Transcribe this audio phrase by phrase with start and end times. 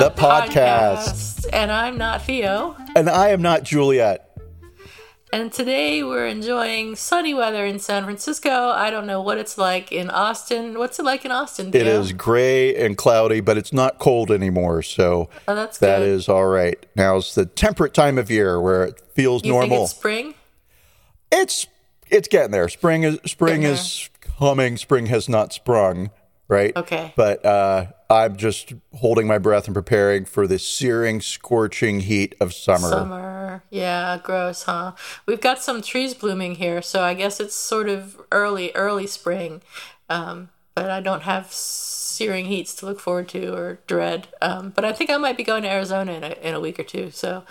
[0.00, 1.46] The, The podcast.
[1.52, 2.76] And I'm not Theo.
[2.96, 4.24] And I am not Juliet.
[5.30, 8.50] And today we're enjoying sunny weather in San Francisco.
[8.50, 10.78] I don't know what it's like in Austin.
[10.78, 11.68] What's it like in Austin?
[11.68, 12.00] It Theo?
[12.00, 16.08] is gray and cloudy, but it's not cold anymore, so Oh, that's that good.
[16.08, 16.84] is all right.
[16.96, 19.82] Now it's the temperate time of year where it feels You normal.
[19.84, 20.32] it's spring?
[21.30, 21.66] it's
[22.10, 22.70] it's getting there.
[22.70, 24.78] Spring is spring is coming.
[24.78, 26.08] Spring has not sprung,
[26.48, 26.74] right?
[26.76, 27.12] Okay.
[27.16, 32.52] But uh, I'm just holding my breath and preparing for the searing, scorching heat of
[32.54, 32.88] summer.
[32.90, 33.62] Summer.
[33.70, 34.92] Yeah, gross, huh?
[35.26, 39.62] We've got some trees blooming here, so I guess it's sort of early, early spring.
[40.08, 44.28] Um, but I don't have searing heats to look forward to or dread.
[44.40, 46.78] Um, but I think I might be going to Arizona in a, in a week
[46.78, 47.10] or two.
[47.10, 47.44] So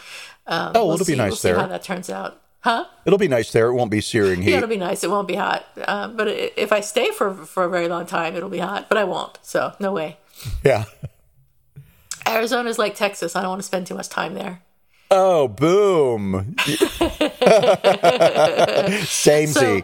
[0.47, 1.59] um, Oh, we'll it'll be nice we'll see there.
[1.59, 2.41] how that turns out.
[2.61, 2.85] Huh?
[3.05, 3.67] It'll be nice there.
[3.67, 4.51] It won't be searing heat.
[4.51, 5.03] Yeah, it'll be nice.
[5.03, 5.65] It won't be hot.
[5.77, 8.89] Uh, but if I stay for for a very long time, it'll be hot.
[8.89, 9.37] But I won't.
[9.41, 10.17] So no way.
[10.63, 10.85] yeah.
[12.27, 13.35] Arizona's like Texas.
[13.35, 14.61] I don't want to spend too much time there.
[15.09, 16.55] Oh, boom.
[19.05, 19.83] Same So,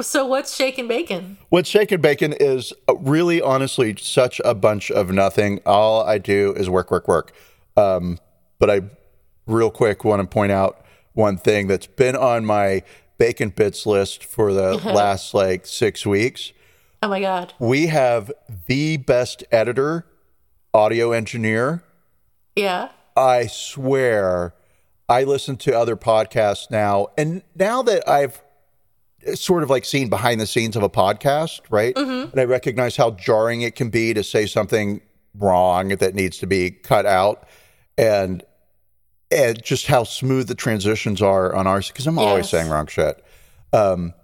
[0.00, 1.38] so what's shaking bacon?
[1.48, 5.60] What's shaken bacon is uh, really, honestly, such a bunch of nothing.
[5.66, 7.32] All I do is work, work, work.
[7.76, 8.20] Um,
[8.60, 8.82] but I,
[9.46, 10.83] real quick, want to point out
[11.14, 12.82] one thing that's been on my
[13.18, 16.52] bacon bits list for the last like six weeks.
[17.02, 17.54] Oh my god.
[17.58, 18.32] We have
[18.66, 20.06] the best editor,
[20.72, 21.82] audio engineer.
[22.56, 22.90] Yeah.
[23.16, 24.54] I swear,
[25.08, 28.42] I listen to other podcasts now, and now that I've
[29.24, 31.94] eh, sort of like seen behind the scenes of a podcast, right?
[31.94, 32.32] Mm-hmm.
[32.32, 35.00] And I recognize how jarring it can be to say something
[35.38, 37.46] wrong that needs to be cut out,
[37.96, 38.42] and
[39.34, 43.22] and just how smooth the transitions are on ours because I'm always saying wrong shit.
[43.72, 44.14] Um,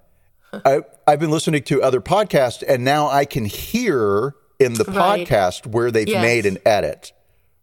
[0.52, 5.26] I I've been listening to other podcasts, and now I can hear in the Right.
[5.26, 6.22] podcast where they've Yes.
[6.22, 7.12] made an edit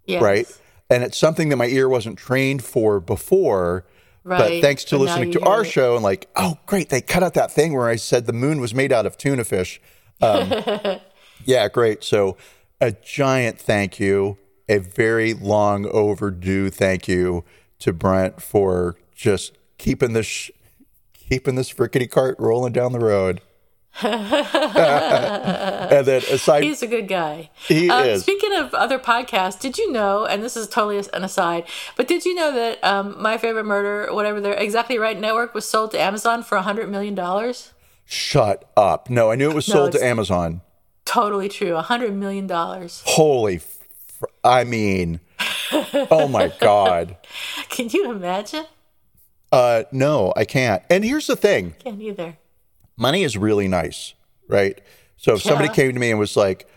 [0.06, 0.22] Yes.
[0.22, 0.48] right?
[0.90, 3.86] And it's something that my ear wasn't trained for before.
[4.24, 5.68] But thanks to now listening to our it.
[5.68, 8.60] show and like, oh, great, they cut out that thing where I said the moon
[8.60, 9.80] was made out of tuna fish.
[10.22, 10.54] Um,
[11.46, 12.04] yeah, great.
[12.04, 12.36] So
[12.82, 14.38] a giant thank you,
[14.70, 17.44] a very long overdue thank you
[17.80, 20.52] to Brent for just keeping this sh-
[21.14, 23.42] keeping this frickety cart rolling down the road.
[24.04, 24.30] and
[26.06, 27.50] then aside, He's a good guy.
[27.68, 28.22] He Um, is.
[28.24, 32.24] Speaking of other podcasts, did you know, and this is totally an aside, but did
[32.26, 36.00] you know that um, My Favorite Murder, whatever their Exactly Right network, was sold to
[36.00, 37.18] Amazon for a $100 million?
[38.06, 39.10] shut up.
[39.10, 40.62] No, I knew it was sold to Amazon.
[41.06, 41.76] Totally true.
[41.76, 42.48] A $100 million.
[42.50, 43.77] Holy, f-
[44.44, 45.20] I mean,
[45.72, 47.18] oh my God.
[47.70, 48.66] Can you imagine?
[49.52, 50.84] Uh, no, I can't.
[50.90, 52.38] And here's the thing I Can't either.
[52.98, 54.14] money is really nice,
[54.50, 54.80] right?
[55.16, 56.68] So if somebody came to me and was like,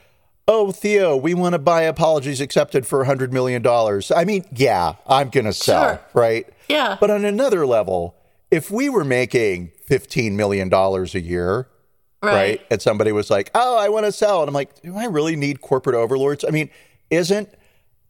[0.46, 3.64] oh, Theo, we want to buy apologies accepted for $100 million.
[4.16, 6.00] I mean, yeah, I'm going to sell, Sure.
[6.14, 6.48] right?
[6.68, 6.96] Yeah.
[7.00, 8.14] But on another level,
[8.50, 11.68] if we were making $15 million a year,
[12.22, 12.32] right.
[12.34, 12.66] Right.
[12.70, 14.40] And somebody was like, oh, I want to sell.
[14.42, 16.44] And I'm like, do I really need corporate overlords?
[16.46, 16.70] I mean,
[17.10, 17.48] isn't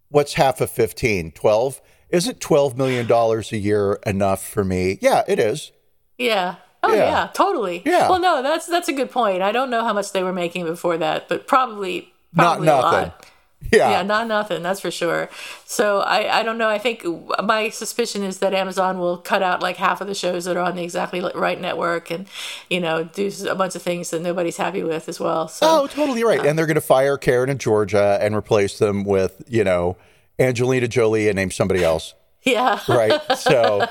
[0.09, 1.81] what's half of 15, 12?
[2.11, 4.99] Isn't $12 million a year enough for me?
[5.01, 5.73] Yeah, it is.
[6.19, 6.57] Yeah.
[6.83, 6.99] Oh Yeah.
[7.11, 7.31] yeah.
[7.35, 7.83] totally.
[7.85, 8.09] Yeah.
[8.09, 9.43] Well, no, that's that's a good point.
[9.43, 12.71] I don't know how much they were making before that, but probably Not probably a
[12.71, 12.91] nothing.
[13.11, 13.27] lot.
[13.73, 13.91] Yeah.
[13.91, 14.63] Yeah, not nothing.
[14.63, 15.29] That's for sure.
[15.65, 16.69] So I, I don't know.
[16.69, 17.05] I think
[17.45, 20.61] my suspicion is that Amazon will cut out like half of the shows that are
[20.65, 22.27] on the Exactly Right network, and
[22.69, 25.47] you know do a bunch of things that nobody's happy with as well.
[25.49, 26.45] So Oh, totally right.
[26.45, 29.97] And they're going to fire Karen and Georgia and replace them with, you know,
[30.39, 32.15] Angelina Jolie and name somebody else.
[32.43, 32.81] yeah.
[32.89, 33.21] Right.
[33.37, 33.87] So,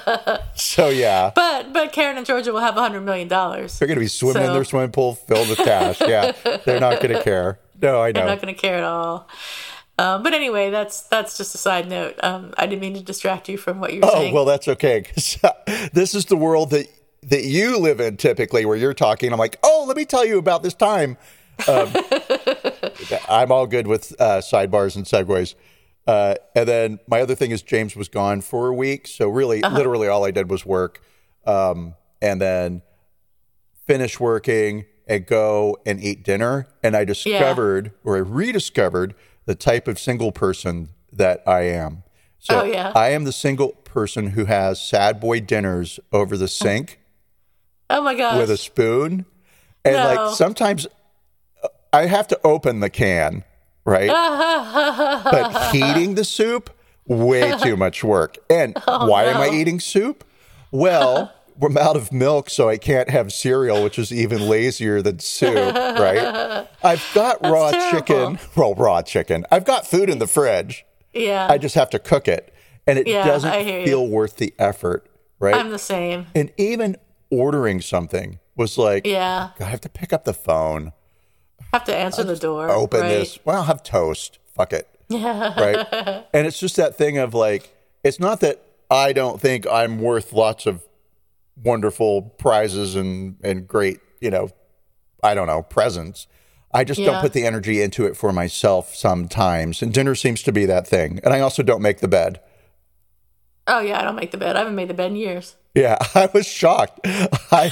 [0.55, 3.77] so yeah, But but Karen and Georgia will have a hundred million dollars.
[3.77, 6.01] they're going to be swimming in their swimming pool filled with cash.
[6.01, 6.31] Yeah.
[6.65, 7.59] They're not going to care.
[7.81, 9.27] No, I I'm not going to care at all.
[9.97, 12.15] Um, but anyway, that's that's just a side note.
[12.23, 14.33] Um, I didn't mean to distract you from what you were Oh, saying.
[14.33, 15.03] well, that's okay.
[15.93, 16.87] this is the world that,
[17.23, 19.33] that you live in typically where you're talking.
[19.33, 21.17] I'm like, oh, let me tell you about this time.
[21.67, 21.91] Um,
[23.29, 25.55] I'm all good with uh, sidebars and segues.
[26.07, 29.61] Uh, and then my other thing is James was gone for a week, so really,
[29.61, 31.03] literally, all I did was work,
[31.45, 32.81] um, and then
[33.85, 36.67] finish working and go and eat dinner.
[36.83, 39.15] And I discovered, or I rediscovered,
[39.45, 42.03] the type of single person that I am.
[42.37, 42.93] So Oh, yeah.
[42.95, 46.99] I am the single person who has sad boy dinners over the sink
[47.89, 48.37] Oh my gosh.
[48.37, 49.25] with a spoon.
[49.83, 50.03] And No.
[50.05, 50.85] like sometimes
[51.63, 53.43] uh, I have to open the can,
[53.85, 54.09] right?
[55.31, 56.69] but heating the soup,
[57.07, 58.37] way too much work.
[58.49, 60.23] And why am I Oh, eating soup?
[60.71, 65.19] Well, I'm out of milk, so I can't have cereal, which is even lazier than
[65.19, 66.67] soup, right?
[66.83, 67.99] I've got raw terrible.
[67.99, 68.39] chicken.
[68.55, 69.45] Well, raw chicken.
[69.51, 70.85] I've got food in the fridge.
[71.13, 71.47] yeah.
[71.49, 72.53] I just have to cook it.
[72.87, 73.85] And it Yeah, doesn't hear you.
[73.85, 75.05] feel worth the effort,
[75.39, 75.53] right?
[75.55, 76.27] I'm the same.
[76.33, 76.95] and even
[77.29, 79.49] ordering something was like, Yeah.
[79.59, 80.93] I have to pick up the phone,
[81.73, 82.69] Have to answer the door.
[82.69, 83.09] open right?
[83.09, 83.37] this.
[83.45, 84.39] Well, I'll have toast.
[84.55, 84.87] Fuck it.
[85.09, 85.53] Yeah.
[85.59, 86.25] Right.
[86.33, 90.33] and it's just that thing of like, it's not that I don't think I'm worth
[90.33, 90.83] lots of
[91.63, 94.49] wonderful prizes and, and great, you know,
[95.23, 96.27] I don't know, presents.
[96.71, 99.81] I just don't put the energy into it for myself sometimes.
[99.81, 101.19] And dinner seems to be that thing.
[101.23, 102.39] And I also don't make the bed.
[103.65, 104.55] Oh yeah, I don't make the bed.
[104.55, 105.55] I haven't made the bed in years.
[105.75, 106.99] Yeah, I was shocked.
[107.51, 107.69] I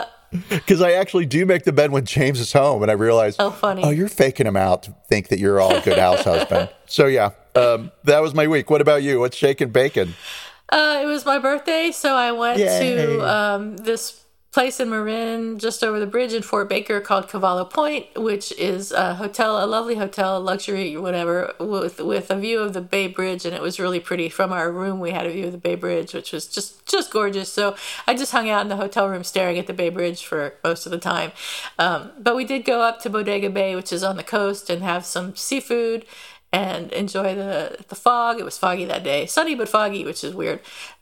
[0.48, 3.50] because I actually do make the bed when James is home, and I realized, Oh,
[3.50, 3.82] funny.
[3.84, 6.70] oh, you're faking him out to think that you're all a good house husband.
[6.86, 8.70] So yeah, um, that was my week.
[8.70, 9.20] What about you?
[9.20, 10.14] What's shaking bacon?
[10.70, 12.94] Uh, it was my birthday, so I went Yay.
[12.94, 14.20] to um, this
[14.52, 18.90] place in Marin, just over the bridge in Fort Baker, called Cavallo Point, which is
[18.90, 23.44] a hotel, a lovely hotel, luxury, whatever, with with a view of the Bay Bridge,
[23.44, 24.28] and it was really pretty.
[24.28, 27.12] From our room, we had a view of the Bay Bridge, which was just just
[27.12, 27.52] gorgeous.
[27.52, 27.76] So
[28.06, 30.84] I just hung out in the hotel room, staring at the Bay Bridge for most
[30.84, 31.30] of the time.
[31.78, 34.82] Um, but we did go up to Bodega Bay, which is on the coast, and
[34.82, 36.04] have some seafood
[36.52, 38.38] and enjoy the the fog.
[38.40, 40.60] It was foggy that day, sunny but foggy, which is weird.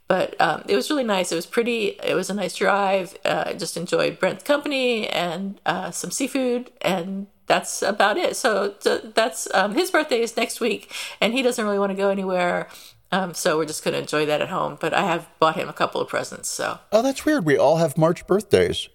[0.08, 1.32] But um, it was really nice.
[1.32, 1.98] It was pretty.
[2.02, 3.16] It was a nice drive.
[3.24, 8.34] Uh, I just enjoyed Brent's company and uh, some seafood, and that's about it.
[8.36, 11.96] So, so that's um, his birthday is next week, and he doesn't really want to
[11.96, 12.68] go anywhere.
[13.12, 14.78] Um, so we're just going to enjoy that at home.
[14.80, 16.48] But I have bought him a couple of presents.
[16.48, 17.44] So Oh, that's weird.
[17.44, 18.88] We all have March birthdays.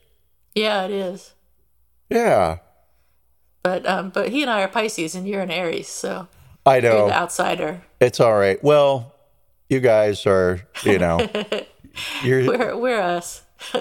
[0.56, 1.34] yeah, it is.
[2.10, 2.58] Yeah,
[3.64, 6.28] But um, but he and I are Pisces, and you're an Aries, so
[6.66, 7.08] I you're know.
[7.08, 7.82] the outsider.
[8.00, 8.62] It's all right.
[8.64, 9.14] Well,
[9.70, 11.20] you guys are, you know,
[12.24, 12.46] you're.
[12.46, 13.42] We're we're us.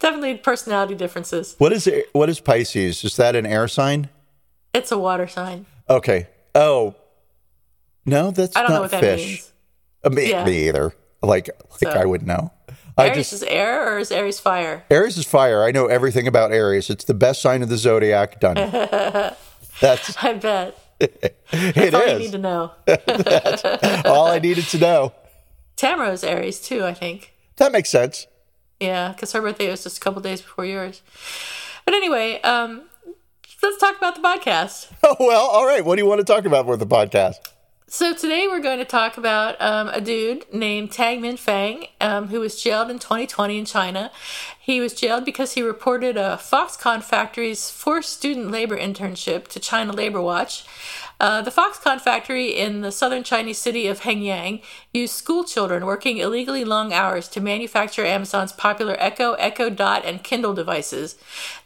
[0.00, 1.54] Definitely personality differences.
[1.58, 2.06] What is it?
[2.12, 3.04] What is Pisces?
[3.04, 4.08] Is that an air sign?
[4.74, 5.66] It's a water sign.
[5.88, 6.28] Okay.
[6.54, 6.94] Oh,
[8.06, 9.26] no, that's I don't not know what that fish.
[9.26, 9.52] means.
[10.04, 10.44] Uh, me, Yeah.
[10.44, 10.92] me either.
[11.22, 11.48] Like,
[11.82, 12.52] like So- I would know.
[12.98, 14.84] I Aries just is air or is Aries fire?
[14.90, 15.62] Aries is fire.
[15.64, 16.90] I know everything about Aries.
[16.90, 18.38] It's the best sign of the zodiac.
[18.38, 18.54] Done.
[19.80, 20.78] That's I bet.
[21.52, 22.72] it That's all you need to know.
[24.04, 25.12] All I needed to know.
[25.76, 27.32] Tamara's Aries too, I think.
[27.56, 28.26] That makes sense.
[28.80, 31.02] Yeah, because her birthday was just a couple days before yours.
[31.84, 32.82] But anyway, um,
[33.62, 34.92] let's talk about the podcast.
[35.02, 35.84] Oh well, all right.
[35.84, 37.36] What do you want to talk about with the podcast?
[37.94, 42.40] So today we're going to talk about um, a dude named Tang Mingfang, um, who
[42.40, 44.10] was jailed in 2020 in China.
[44.58, 49.92] He was jailed because he reported a Foxconn factory's forced student labor internship to China
[49.92, 50.64] Labor Watch.
[51.20, 56.18] Uh, the Foxconn factory in the southern Chinese city of Hengyang used school children working
[56.18, 61.16] illegally long hours to manufacture Amazon's popular Echo, Echo Dot, and Kindle devices.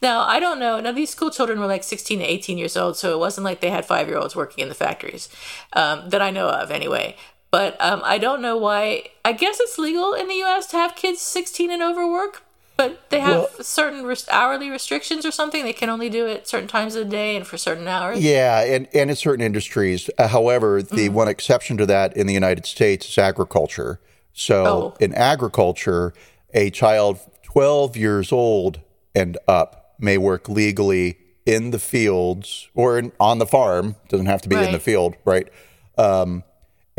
[0.03, 0.81] Now, I don't know.
[0.81, 3.61] Now, these school children were like 16 to 18 years old, so it wasn't like
[3.61, 5.29] they had five year olds working in the factories
[5.73, 7.17] um, that I know of, anyway.
[7.51, 9.05] But um, I don't know why.
[9.25, 10.67] I guess it's legal in the U.S.
[10.69, 12.43] to have kids 16 and over work,
[12.77, 15.65] but they have Well- certain hourly restrictions or something.
[15.65, 18.21] They can only do it certain times of the day and for certain hours.
[18.21, 20.11] Yeah, and, and in certain industries.
[20.19, 24.01] Uh, however, the one exception to that in the United States is agriculture.
[24.33, 24.95] So Oh.
[25.01, 26.13] in agriculture,
[26.53, 28.81] a child 12 years old
[29.15, 31.17] and up may work legally
[31.47, 33.97] in the fields or in, on the farm.
[34.09, 35.49] Doesn't have to be in the field, right?
[35.97, 36.43] Um,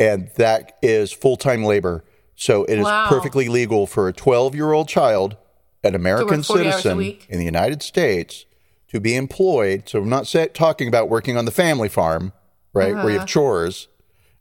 [0.00, 2.04] and that is full time labor.
[2.34, 3.08] So it is Wow.
[3.08, 5.36] perfectly legal for a 12 year old child,
[5.84, 8.44] an American 40 hours a citizen in the United States,
[8.88, 9.88] to be employed.
[9.88, 12.32] So I'm not say, talking about working on the family farm,
[12.72, 13.88] right, where you have chores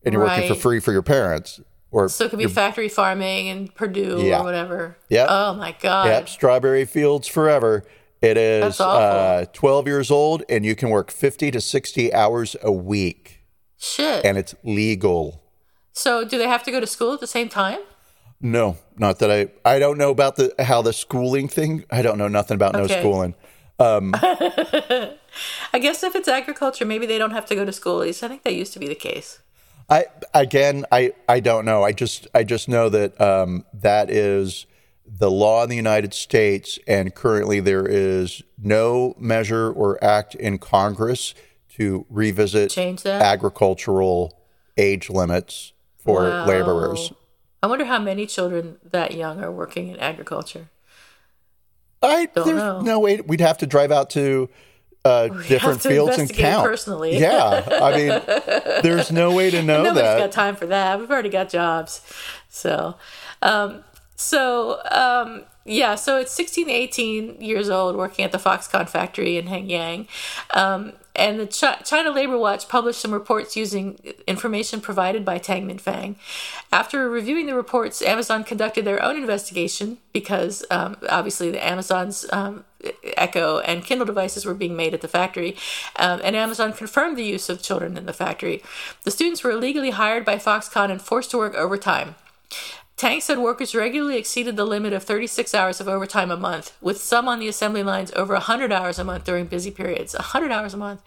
[0.03, 0.61] and you're working for Uh-huh.
[0.61, 1.59] Free for your parents.
[1.91, 4.41] Or So it could be factory farming in Perdue Yeah.
[4.41, 4.97] or whatever.
[5.09, 5.27] Yep.
[5.29, 6.07] Oh my God.
[6.07, 7.83] Yep, strawberry fields forever.
[8.21, 12.71] It is uh, 12 years old, and you can work 50 to 60 hours a
[12.71, 13.43] week,
[13.77, 14.25] Shit.
[14.25, 15.43] and it's legal.
[15.93, 17.79] so do they have to go to school at the same time?
[18.39, 19.49] No, not that I.
[19.69, 21.85] I don't know about the how the schooling thing.
[21.89, 23.33] I don't know nothing about no schooling.
[23.79, 24.13] Um,
[25.73, 28.01] I guess if it's agriculture, maybe they don't have to go to school.
[28.01, 29.39] At least I think that used to be the case.
[29.89, 31.83] I again, I I don't know.
[31.83, 34.65] I just I just know that um, that is
[35.05, 40.57] the law in the United States, and currently there is no measure or act in
[40.57, 41.33] Congress
[41.75, 43.21] to revisit Change that?
[43.21, 44.37] agricultural
[44.77, 46.45] age limits for Wow.
[46.45, 47.13] laborers.
[47.67, 50.69] I wonder how many children that young are working in agriculture.
[52.01, 52.79] I Don't there's know.
[52.79, 54.47] no way we'd have to drive out to
[55.03, 57.19] uh, different to fields and count personally.
[57.19, 58.21] Yeah, I mean,
[58.83, 60.17] there's no way to know Nobody's that.
[60.17, 60.97] got time for that.
[60.97, 62.09] We've already got jobs.
[62.47, 62.95] So,
[63.41, 63.83] um,
[64.15, 69.47] so um, yeah, so it's 16, 18 years old working at the Foxconn factory in
[69.47, 70.07] Hengyang.
[70.51, 75.67] Um, and the Chi- China Labor Watch published some reports using information provided by Tang
[75.67, 76.15] Mingfang.
[76.71, 82.63] After reviewing the reports, Amazon conducted their own investigation because um, obviously the Amazon's um,
[83.17, 85.57] Echo and Kindle devices were being made at the factory,
[85.95, 88.61] um, and Amazon confirmed the use of children in the factory.
[89.03, 92.15] The students were illegally hired by Foxconn and forced to work overtime.
[92.97, 96.99] Tang said workers regularly exceeded the limit of 36 hours of overtime a month, with
[96.99, 100.15] some on the assembly lines over 100 hours a month during busy periods.
[100.15, 101.01] 100 hours a month.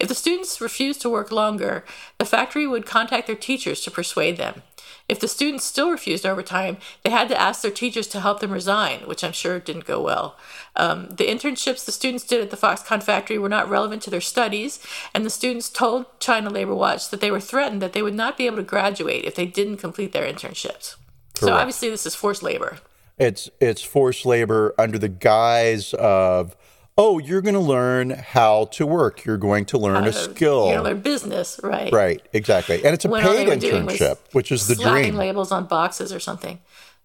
[0.00, 1.84] If the students refused to work longer,
[2.16, 4.62] the factory would contact their teachers to persuade them.
[5.06, 8.50] If the students still refused overtime, they had to ask their teachers to help them
[8.50, 10.38] resign, which I'm sure didn't go well.
[10.76, 14.22] Um, the internships the students did at the Foxconn factory were not relevant to their
[14.22, 14.80] studies,
[15.12, 18.38] and the students told China Labor Watch that they were threatened that they would not
[18.38, 20.96] be able to graduate if they didn't complete their internships.
[21.44, 22.78] So obviously, this is forced labor.
[23.18, 26.56] It's it's forced labor under the guise of
[26.96, 29.24] oh, you're going to learn how to work.
[29.24, 30.68] You're going to learn a skill.
[30.68, 31.92] You know, their business, right?
[31.92, 32.84] right, exactly.
[32.84, 35.16] And it's a When paid internship, which is the dream.
[35.16, 36.60] labels on boxes or something.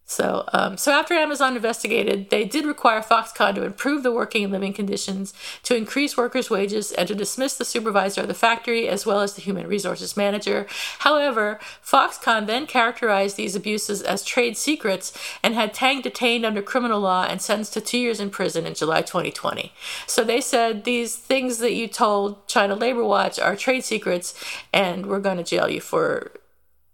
[0.10, 4.51] So, um, so after Amazon investigated, they did require Foxconn to improve the working and
[4.51, 9.06] living conditions, to increase workers' wages, and to dismiss the supervisor of the factory as
[9.06, 10.66] well as the human resources manager.
[11.00, 17.01] However, Foxconn then characterized these abuses as trade secrets and had Tang detained under criminal
[17.01, 19.72] law and sentenced to two years in prison in July 2020.
[20.08, 24.34] So they said these things that you told China Labor Watch are trade secrets,
[24.74, 26.32] and we're going to jail you for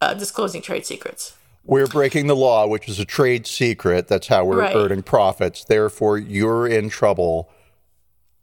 [0.02, 1.35] uh, disclosing trade secrets.
[1.66, 4.08] We're breaking the law, which is a trade secret.
[4.08, 4.76] That's how we're Right.
[4.76, 5.64] earning profits.
[5.64, 7.50] Therefore, you're in trouble.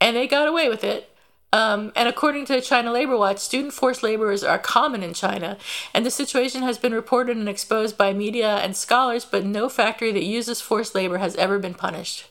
[0.01, 1.09] and they got away with it.
[1.53, 5.59] Um, and according to China Labor Watch, student forced laborers are common in China,
[5.95, 10.11] and the situation has been reported and exposed by media and scholars, but no factory
[10.11, 12.25] that uses forced labor has ever been punished.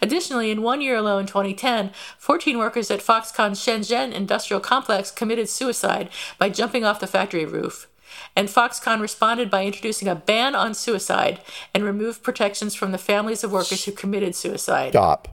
[0.00, 6.08] Additionally, in one year alone, 2010, 14 workers at Foxconn's Shenzhen industrial complex committed suicide
[6.38, 7.86] by jumping off the factory roof.
[8.34, 11.40] And Foxconn responded by introducing a ban on suicide
[11.74, 14.90] and removed protections from the families of workers who committed suicide.
[14.90, 15.28] Stop.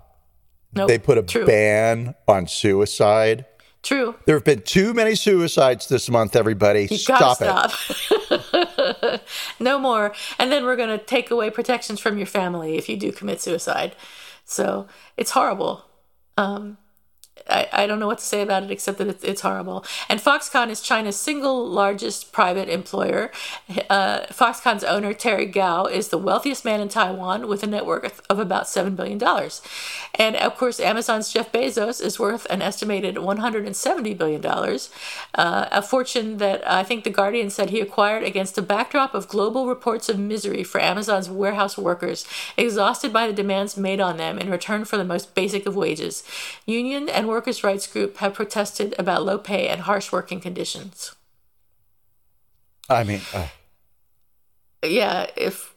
[0.74, 0.88] Nope.
[0.88, 1.45] They put a True.
[1.45, 3.45] ban on suicide.
[3.81, 4.15] True.
[4.25, 6.88] There have been too many suicides this month, everybody.
[6.91, 9.21] You Stop it.
[9.59, 10.13] no more.
[10.38, 13.39] And then we're going to take away protections from your family if you do commit
[13.41, 13.95] suicide.
[14.43, 15.86] So it's horrible.
[16.38, 16.77] Um,
[17.50, 19.86] I, I don't know what to say about it except that it's, it's horrible.
[20.08, 23.31] And Foxconn is China's single largest private employer.
[23.89, 28.22] Uh, Foxconn's owner, Terry Gou, is the wealthiest man in Taiwan with a net worth
[28.29, 29.19] of about $7 billion.
[30.15, 36.38] And of course, Amazon's Jeff Bezos is worth an estimated $170 billion, uh, a fortune
[36.38, 40.19] that I think The Guardian said he acquired against a backdrop of global reports of
[40.19, 42.25] misery for Amazon's warehouse workers,
[42.58, 46.24] exhausted by the demands made on them in return for the most basic of wages.
[46.65, 51.15] Union and workers' rights group have protested about low pay and harsh working conditions.
[52.89, 53.48] I mean, uh,
[54.83, 55.75] Yeah, if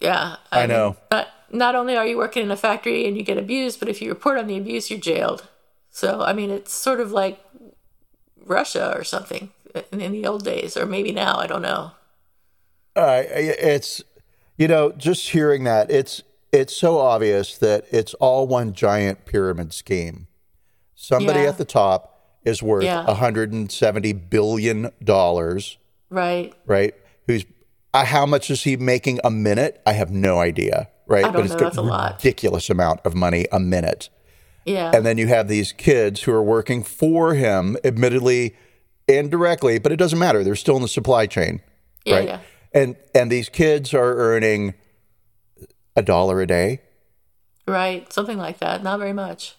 [0.00, 0.96] yeah, I mean, know.
[1.10, 4.02] Not not only are you working in a factory and you get abused, but if
[4.02, 5.48] you report on the abuse, you're jailed.
[5.90, 7.40] So I mean, it's sort of like
[8.44, 9.50] Russia or something
[9.92, 11.36] in, in the old days, or maybe now.
[11.38, 11.92] I don't know.
[12.94, 14.02] uh, it's
[14.58, 19.72] you know, just hearing that, it's it's so obvious that it's all one giant pyramid
[19.74, 20.28] scheme.
[21.06, 21.50] Somebody Yeah.
[21.50, 23.04] at the top is worth Yeah.
[23.06, 25.78] 170 billion dollars,
[26.10, 26.52] Right?
[26.66, 26.94] right?
[27.28, 27.44] Who's
[27.94, 29.80] uh, how much is he making a minute?
[29.86, 31.32] I have no idea, right?
[31.32, 32.16] But it's know, got that's a lot.
[32.16, 34.08] ridiculous amount of money a minute.
[34.64, 34.90] Yeah.
[34.92, 38.56] And then you have these kids who are working for him, admittedly
[39.06, 40.42] indirectly, but it doesn't matter.
[40.42, 41.62] They're still in the supply chain,
[42.04, 42.16] yeah.
[42.16, 42.28] right?
[42.28, 42.40] Yeah.
[42.74, 44.74] And and these kids are earning
[45.94, 46.80] a dollar a day.
[47.66, 48.12] Right.
[48.12, 48.82] Something like that.
[48.82, 49.54] Not very much.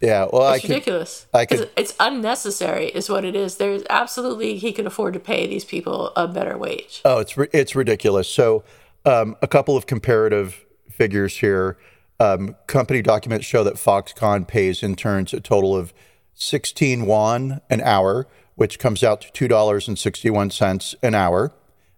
[0.00, 0.70] Yeah, well, I It's could.
[0.70, 1.26] ridiculous.
[1.34, 3.56] I could- It's, it's unnecessary, is what it is.
[3.56, 7.00] There's absolutely he could afford to pay these people a better wage.
[7.04, 8.28] Oh, it's it's ridiculous.
[8.28, 8.62] So,
[9.04, 11.76] um, a couple of comparative figures here.
[12.20, 15.92] Um, company documents show that Foxconn pays interns a total of
[16.34, 18.26] 16 yuan an hour,
[18.56, 21.52] which comes out to $2.61 an hour.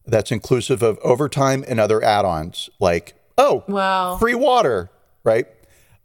[0.07, 4.17] That's inclusive of overtime and other add ons like, oh, Wow.
[4.17, 4.91] free water,
[5.25, 5.47] right?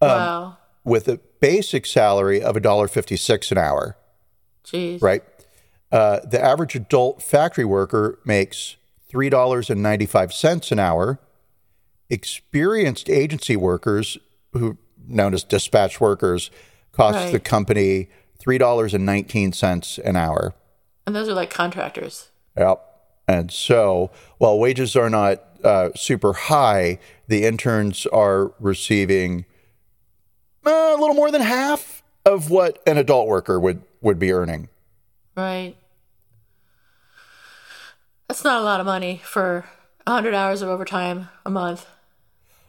[0.02, 0.58] wow.
[0.84, 3.98] With a basic salary of $1.56 an hour,
[4.66, 5.02] Jeez.
[5.02, 5.24] right?
[5.92, 8.76] Uh, the average adult factory worker makes
[9.14, 11.20] $3.95 an hour.
[12.10, 14.18] Experienced agency workers,
[14.54, 14.78] who
[15.08, 16.52] known as dispatch workers,
[16.92, 17.32] cost Right.
[17.32, 20.54] the company $3.19 an hour.
[21.06, 22.30] And those are like contractors.
[22.58, 22.82] Yep.
[23.28, 29.46] And so, while wages are not uh, super high, the interns are receiving
[30.66, 34.70] uh, a little more than half of what an adult worker would, would be earning.
[35.36, 35.76] Right.
[38.28, 39.66] That's not a lot of money for
[40.08, 41.86] 100 hours of overtime a month,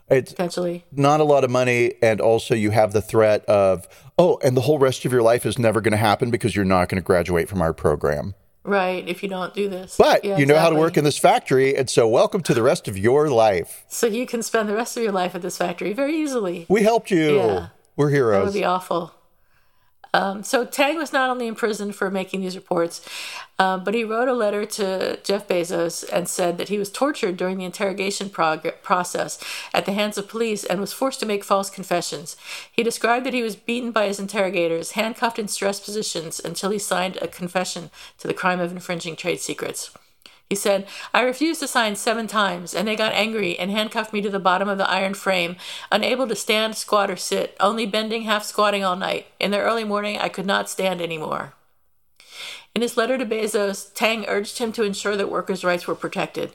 [0.09, 0.85] It's potentially.
[0.93, 1.95] not a lot of money.
[2.03, 3.89] And also, you have the threat of,
[4.19, 6.65] oh, and the whole rest of your life is never going to happen because you're
[6.65, 8.35] not going to graduate from our program.
[8.65, 9.97] Right, if you don't do this.
[9.97, 11.77] But Yeah, you know how to work in this factory.
[11.77, 13.85] And so, welcome to the rest of your life.
[13.89, 16.67] So you can spend the rest of your life at this factory very easily.
[16.69, 17.37] We helped you.
[17.37, 17.69] Yeah.
[17.97, 18.45] We're That heroes.
[18.47, 19.13] would be awful.
[20.15, 23.07] Um, so Tang was not only imprisoned for making these reports,
[23.59, 27.37] um, but he wrote a letter to Jeff Bezos and said that he was tortured
[27.37, 29.39] during the interrogation prog- process
[29.75, 32.37] at the hands of police and was forced to make false confessions.
[32.73, 36.79] He described that he was beaten by his interrogators, handcuffed in stress positions until he
[36.79, 39.91] signed a confession to the crime of infringing trade secrets.
[40.49, 44.21] He said, I refused to sign seven times, and they got angry and handcuffed me
[44.23, 45.57] to the bottom of the iron frame,
[45.91, 49.27] unable to stand, squat, or sit, only bending, half squatting all night.
[49.41, 51.55] In the early morning, I could not stand anymore.
[52.77, 56.55] In his letter to Bezos, Tang urged him to ensure that workers' rights were protected.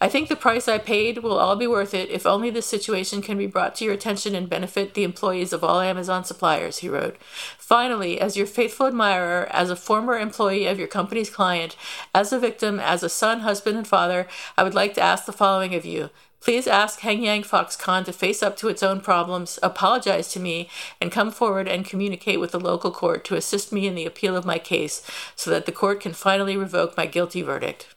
[0.00, 3.20] I think the price I paid will all be worth it if only this situation
[3.20, 6.88] can be brought to your attention and benefit the employees of all Amazon suppliers, he
[6.88, 7.16] wrote.
[7.58, 11.74] Finally, as your faithful admirer, as a former employee of your company's client,
[12.14, 15.32] as a victim, as a son, husband, and father, I would like to ask the
[15.32, 16.10] following of you.
[16.40, 21.10] Please ask Hengyang Foxconn to face up to its own problems, apologize to me, and
[21.10, 24.46] come forward and communicate with the local court to assist me in the appeal of
[24.46, 25.02] my case
[25.34, 27.94] so that the court can finally revoke my guilty verdict.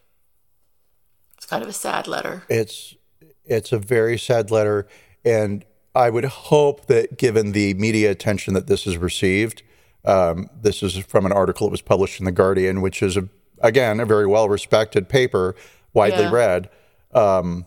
[1.52, 2.44] Kind of a sad letter.
[2.50, 2.96] it's
[3.46, 4.88] it's a very sad letter
[5.26, 9.62] and i would hope that given the media attention that this has received
[10.06, 13.28] um, this is from an article that was published in the guardian which is a,
[13.60, 15.54] again a very well respected paper
[15.94, 16.32] widely Yeah.
[16.32, 16.70] read
[17.14, 17.66] um,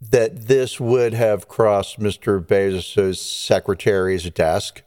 [0.00, 4.82] that this would have crossed mr bezos' secretary's desk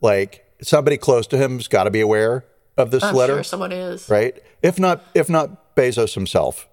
[0.00, 2.44] like somebody close to him has got to be aware
[2.76, 4.08] of this I'm letter sure someone is.
[4.08, 6.68] right if not if not bezos himself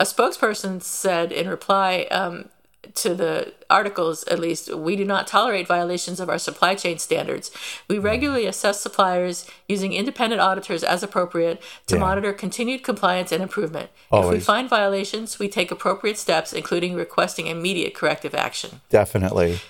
[0.00, 2.48] A spokesperson said in reply um,
[2.94, 7.50] to the articles, at least, we do not tolerate violations of our supply chain standards.
[7.86, 12.00] We regularly assess suppliers using independent auditors as appropriate to Yeah.
[12.00, 13.90] monitor continued compliance and improvement.
[14.12, 18.80] If we find violations, we take appropriate steps, including requesting immediate corrective action.
[18.90, 19.60] definitely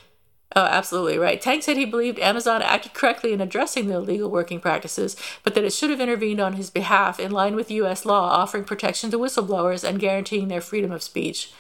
[0.57, 1.41] Oh, absolutely right.
[1.41, 5.63] Tang said he believed Amazon acted correctly in addressing the illegal working practices, but that
[5.63, 8.07] it should have intervened on his behalf in line with U.S.
[8.07, 11.53] law offering protection to whistleblowers and guaranteeing their freedom of speech.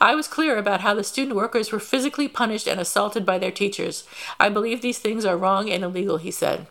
[0.00, 3.50] I was clear about how the student workers were physically punished and assaulted by their
[3.50, 4.04] teachers.
[4.40, 6.66] I believe these things are wrong and illegal, he said.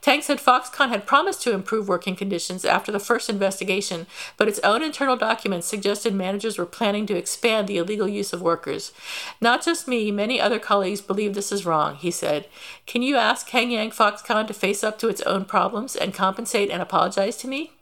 [0.00, 4.60] Tang said Foxconn had promised to improve working conditions after the first investigation, but its
[4.60, 8.92] own internal documents suggested managers were planning to expand the illegal use of workers.
[9.40, 12.46] Not just me, many other colleagues believe this is wrong, he said.
[12.86, 16.82] Can you ask Hengyang Foxconn to face up to its own problems and compensate and
[16.82, 17.72] apologize to me?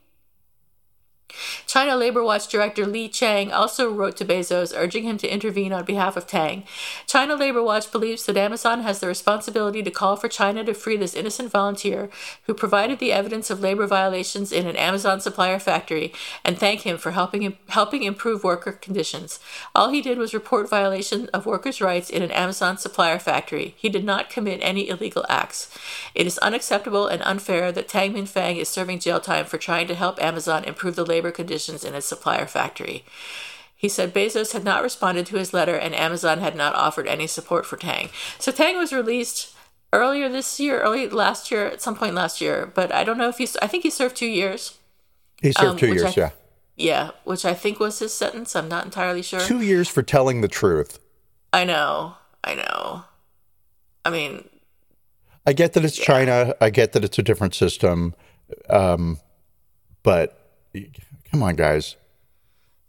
[1.74, 5.84] China Labor Watch Director Li Qiang also wrote to Bezos urging him to intervene on
[5.84, 6.62] behalf of Tang.
[7.06, 10.96] China Labor Watch believes that Amazon has the responsibility to call for China to free
[10.96, 12.10] this innocent volunteer
[12.44, 16.12] who provided the evidence of labor violations in an Amazon supplier factory
[16.44, 19.40] and thank him for helping helping improve worker conditions.
[19.74, 23.74] All he did was report violation of workers' rights in an Amazon supplier factory.
[23.76, 25.76] He did not commit any illegal acts.
[26.14, 29.94] It is unacceptable and unfair that Tang Mingfang is serving jail time for trying to
[29.96, 33.04] help Amazon improve the labor conditions in its supplier factory.
[33.76, 37.26] He said Bezos had not responded to his letter and Amazon had not offered any
[37.26, 38.08] support for Tang.
[38.38, 39.54] So Tang was released
[39.92, 43.28] earlier this year, early last year, at some point last year, but I don't know
[43.28, 44.78] if he's, I think he served two years.
[45.42, 46.30] he served Um, two years I- yeah
[46.76, 48.56] Yeah, which I think was his sentence.
[48.56, 49.40] I'm not entirely sure.
[49.40, 50.98] two years for telling the truth
[51.52, 52.16] I know.
[52.42, 53.04] I know.
[54.04, 54.48] I mean,
[55.46, 56.54] I get that it's China.
[56.60, 58.14] I get that it's a different system.
[58.68, 59.18] Um,
[60.02, 60.50] but
[61.34, 61.96] come on, guys.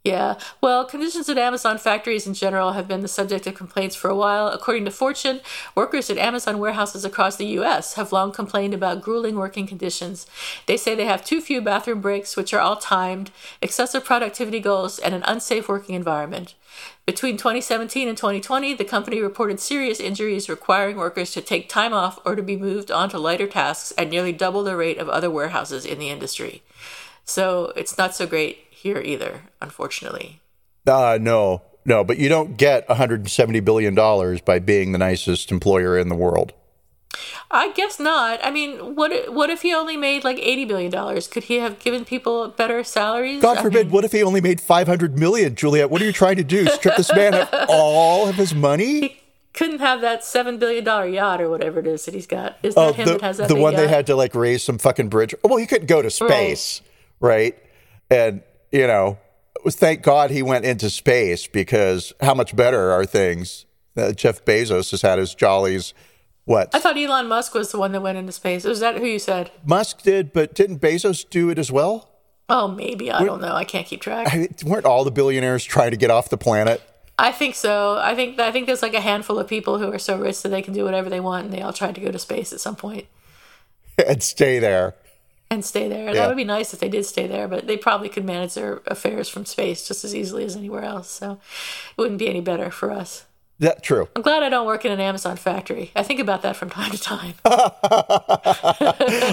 [0.04, 0.38] Yeah.
[0.62, 4.16] Well, conditions at Amazon factories in general have been the subject of complaints for a
[4.16, 4.50] while.
[4.50, 5.42] According to Fortune,
[5.74, 7.96] workers at Amazon warehouses across the U.S.
[7.96, 10.28] have long complained about grueling working conditions.
[10.68, 13.32] They say they have too few bathroom breaks, which are all timed,
[13.64, 16.54] excessive productivity goals, and an unsafe working environment.
[17.08, 22.20] Between 2017 and 2020, the company reported serious injuries requiring workers to take time off
[22.24, 25.84] or to be moved onto lighter tasks at nearly double the rate of other warehouses
[25.84, 26.62] in the industry.
[27.26, 30.42] So it's not so great here either, unfortunately.
[30.88, 33.96] Uh, no, no, but you don't get $170 billion
[34.46, 36.54] by being the nicest employer in the world.
[37.50, 38.40] I guess not.
[38.44, 41.28] I mean, what what if he only made like eighty billion dollars?
[41.28, 43.42] Could he have given people better salaries?
[43.42, 43.86] God I forbid.
[43.86, 45.90] mean, what if he only made 500 million, Juliet?
[45.90, 46.68] What are you trying to do?
[46.74, 49.00] Strip this man of all of his money?
[49.00, 49.22] he
[49.54, 52.58] couldn't have that seven billion dollar yacht or whatever it is that he's got.
[52.64, 54.64] Is Oh, that him the, that has that the one they had to like raise
[54.64, 55.34] some fucking bridge.
[55.42, 56.92] Well, he couldn't go to space, right?
[58.10, 59.17] And, you know,
[59.67, 63.65] thank God he went into space because how much better are things?
[63.97, 65.93] Uh, Jeff Bezos has had his jollies.
[66.43, 66.75] What?
[66.75, 68.65] I thought Elon Musk was the one that went into space.
[68.65, 69.51] Was that who you said?
[69.65, 72.12] Musk did, but didn't Bezos do it as well?
[72.47, 73.54] Oh, maybe I don't know.
[73.54, 74.28] I can't keep track.
[74.32, 76.82] I weren't all the billionaires trying to get off the planet?
[77.17, 77.97] I think so.
[77.97, 80.49] I think I think there's like a handful of people who are so rich that
[80.49, 82.60] they can do whatever they want, and they all tried to go to space at
[82.60, 83.08] some point
[84.08, 84.95] and stay there.
[85.56, 86.06] And stay there.
[86.08, 86.13] Yeah.
[86.13, 88.82] That would be nice if they did stay there, but they probably could manage their
[88.86, 91.10] affairs from space just as easily as anywhere else.
[91.10, 93.26] So it wouldn't be any better for us.
[93.58, 94.10] That true.
[94.15, 95.91] I'm glad I don't work in an Amazon factory.
[95.96, 97.34] I think about that from time to time.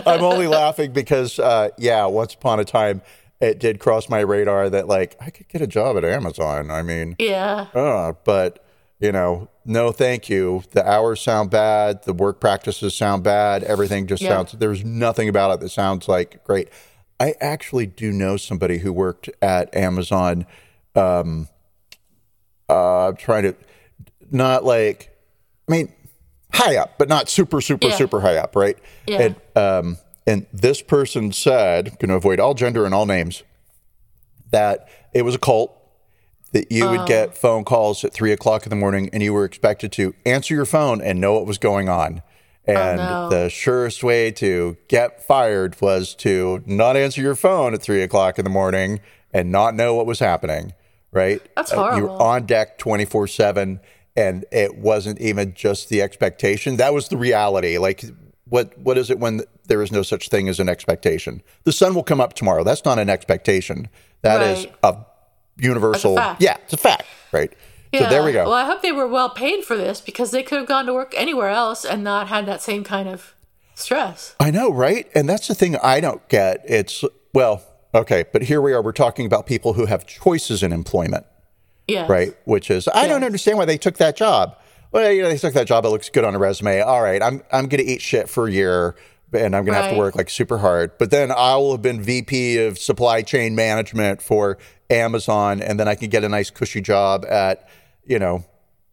[0.06, 3.02] I'm only laughing because, uh, yeah, once upon a time,
[3.40, 6.70] it did cross my radar that like I could get a job at Amazon.
[6.70, 7.66] I mean, Yeah.
[7.74, 8.62] uh, but
[9.02, 10.62] you know, no, thank you.
[10.70, 12.04] The hours sound bad.
[12.04, 13.64] The work practices sound bad.
[13.64, 14.28] Everything just Yeah.
[14.30, 14.52] sounds.
[14.52, 16.68] There's nothing about it that sounds like great.
[17.18, 20.46] I actually do know somebody who worked at Amazon.
[20.94, 21.48] Um,
[22.70, 23.54] uh, I'm trying to
[24.30, 25.10] not like,
[25.68, 25.92] I mean,
[26.52, 27.96] high up, but not super, super, Yeah.
[27.96, 28.78] super high up, right?
[29.06, 29.20] Yeah.
[29.22, 33.42] And um, and this person said, going to avoid all gender and all names,
[34.52, 35.76] that it was a cult.
[36.52, 39.44] That you would get phone calls at three o'clock in the morning, and you were
[39.44, 42.22] expected to answer your phone and know what was going on.
[42.66, 43.28] And no.
[43.30, 48.38] the surest way to get fired was to not answer your phone at three o'clock
[48.38, 49.00] in the morning
[49.32, 50.72] and not know what was happening.
[51.10, 51.40] Right?
[51.56, 52.22] That's Uh, you were horrible.
[52.22, 53.80] on deck twenty four seven,
[54.14, 56.76] and it wasn't even just the expectation.
[56.76, 57.78] That was the reality.
[57.78, 58.04] Like,
[58.48, 61.42] what what is it when there is no such thing as an expectation?
[61.64, 62.62] The sun will come up tomorrow.
[62.62, 63.88] That's not an expectation.
[64.22, 64.74] That is Right.
[64.84, 64.96] a
[65.56, 66.14] universal.
[66.38, 67.04] Yeah, it's a fact.
[67.32, 67.52] Right.
[67.94, 68.44] So there we go.
[68.44, 70.94] Well, I hope they were well paid for this because they could have gone to
[70.94, 73.34] work anywhere else and not had that same kind of
[73.74, 74.34] stress.
[74.40, 75.10] I know, right?
[75.14, 76.64] And that's the thing I don't get.
[76.66, 77.62] It's well,
[77.94, 78.80] okay, but here we are.
[78.82, 81.26] We're talking about people who have choices in employment,
[81.86, 82.06] Yeah.
[82.08, 82.34] right?
[82.44, 84.56] Which is I don't understand why they took that job.
[84.90, 85.84] Well, you know, they took that job.
[85.84, 86.80] It looks good on a resume.
[86.80, 88.94] All right, I'm I'm going to eat shit for a year,
[89.34, 90.92] and I'm going to have to work like super hard.
[90.98, 94.56] But then I will have been VP of supply chain management for
[94.92, 97.68] Amazon, and then I can get a nice cushy job at
[98.05, 98.44] you know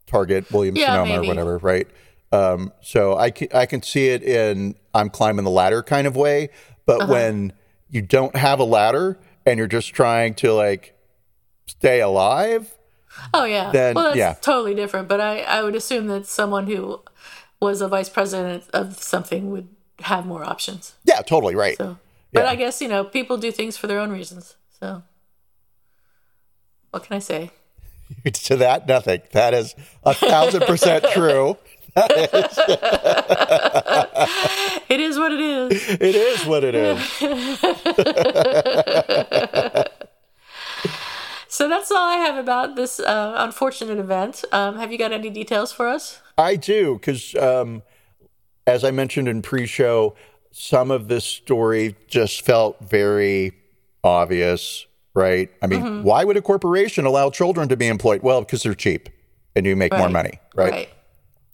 [0.07, 1.87] Target, Williams Yeah, Sonoma, or whatever, right?
[2.31, 6.15] Um, so I can, I can see it in I'm climbing the ladder kind of
[6.15, 6.49] way,
[6.85, 7.11] but Uh-huh.
[7.13, 7.53] when
[7.89, 10.95] you don't have a ladder and you're just trying to like
[11.67, 12.75] stay alive,
[13.33, 13.71] Oh yeah.
[13.71, 14.35] Then, well, that's yeah.
[14.39, 15.07] totally different.
[15.07, 17.01] But I, I would assume that someone who
[17.59, 19.67] was a vice president of something would
[20.01, 20.93] have more options.
[21.03, 21.75] yeah, totally right.
[21.77, 21.97] So,
[22.31, 22.49] but Yeah.
[22.51, 24.55] I guess you know people do things for their own reasons.
[24.79, 25.01] So,
[26.91, 27.51] what can I say?
[28.33, 29.21] to that, nothing.
[29.31, 31.57] That is a thousand percent true.
[34.89, 35.89] It is what it is.
[36.01, 36.99] It is what it is.
[41.47, 44.43] so that's all I have about this uh, unfortunate event.
[44.51, 46.21] Um, have you got any details for us?
[46.39, 47.83] I do because, um,
[48.65, 50.15] as I mentioned in pre-show,
[50.51, 53.53] some of this story just felt very
[54.03, 54.87] obvious,
[55.19, 55.49] right?
[55.61, 56.03] I mean, Mm-hmm.
[56.03, 58.21] why would a corporation allow children to be employed?
[58.23, 59.09] Well, because they're cheap
[59.55, 60.71] and you make more money, right?
[60.71, 60.89] Right.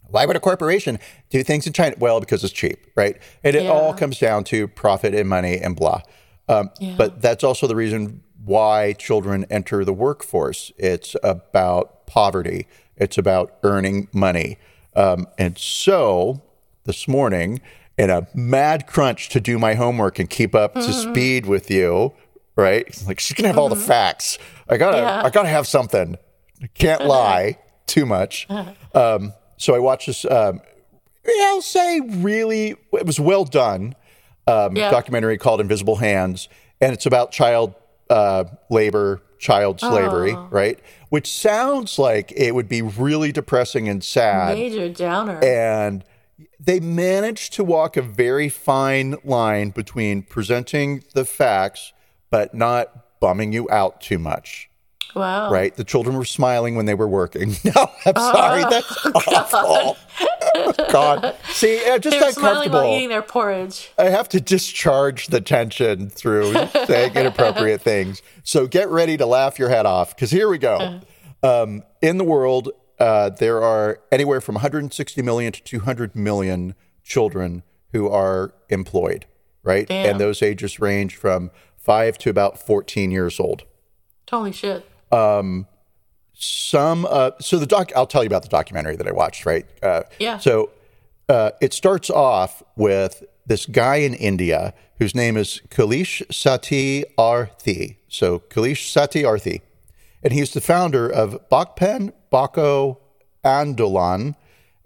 [0.08, 1.00] Why would a corporation
[1.32, 1.96] do things in China?
[2.00, 3.18] Well, because it's cheap, right?
[3.44, 3.72] And it Yeah.
[3.72, 6.02] all comes down to profit and money and blah.
[6.48, 10.72] Um, But that's also the reason why children enter the workforce.
[10.78, 14.58] It's about poverty, it's about earning money.
[14.96, 16.42] Um, and so
[16.86, 17.60] this morning,
[17.98, 22.14] in a mad crunch to do my homework and keep up to speed with you,
[22.56, 22.86] right?
[22.88, 24.38] It's Like she's gonna have all the facts.
[24.70, 25.22] I gotta, Yeah.
[25.24, 26.18] I gotta have something.
[26.74, 28.48] Can't lie too much.
[28.94, 30.26] Um, so I watched this.
[30.26, 30.62] Um,
[31.44, 33.96] I'll say really, it was well done.
[34.48, 34.92] Um, Yeah.
[34.92, 36.48] Documentary called Invisible Hands,
[36.82, 37.74] and it's about child
[38.10, 40.80] uh, labor, child slavery, right?
[41.10, 44.58] Which sounds like it would be really depressing and sad.
[44.58, 45.44] Major downer.
[45.44, 46.04] And
[46.60, 51.94] they managed to walk a very fine line between presenting the facts
[52.30, 54.70] but not bumming you out too much.
[55.16, 55.50] wow.
[55.52, 55.76] Right?
[55.76, 57.56] The children were smiling when they were working.
[57.64, 58.64] No, I'm sorry.
[58.70, 59.98] That's awful.
[60.90, 61.36] God.
[61.50, 63.92] See, I'm just They were smiling while eating their porridge.
[63.98, 66.54] I have to discharge the tension through
[66.86, 68.22] saying inappropriate things.
[68.44, 71.00] So get ready to laugh your head off because here we go.
[71.44, 77.64] Um, in the world, uh, there are anywhere from 160 million to 200 million children
[77.92, 79.26] who are employed,
[79.64, 79.88] right?
[79.88, 80.12] Damn.
[80.12, 81.52] And those ages range from
[81.86, 83.64] five to about 14 years old.
[84.30, 84.86] Holy shit.
[86.34, 89.66] Some, uh, so the doc, I'll tell you about the documentary that I watched, right?
[89.82, 90.38] Uh, Yeah.
[90.38, 90.72] So
[91.30, 97.98] uh, it starts off with this guy in India whose name is Kailash Sati Arthi.
[98.08, 99.62] So Kailash Satyarthi.
[100.24, 102.98] And he's the founder of Bachpan Bachao
[103.44, 104.36] Andolan.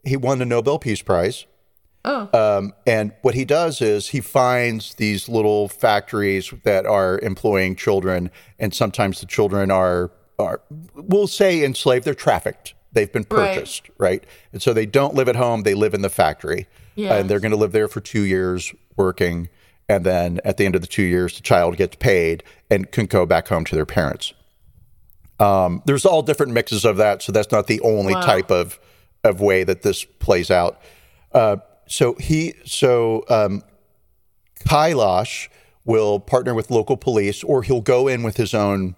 [0.04, 1.46] He won the Nobel Peace Prize.
[2.06, 8.32] Um, and what he does is he finds these little factories that are employing children,
[8.58, 10.62] and sometimes the children are are
[10.96, 12.06] we'll say enslaved.
[12.06, 12.74] They're trafficked.
[12.94, 13.54] They've been Right.
[13.54, 14.24] purchased, right?
[14.54, 15.64] And so they don't live at home.
[15.64, 19.50] They live in the factory, and they're going to live there for two years working.
[19.90, 23.06] And then at the end of the two years, the child gets paid and can
[23.08, 24.34] go back home to their parents.
[25.40, 28.22] Um, there's all different mixes of that, so that's not the only Wow.
[28.22, 28.80] type of
[29.26, 30.80] of way that this plays out.
[31.34, 31.58] Uh,
[31.90, 33.64] so he, so um,
[34.68, 35.50] Kailash
[35.86, 38.96] will partner with local police, or he'll go in with his own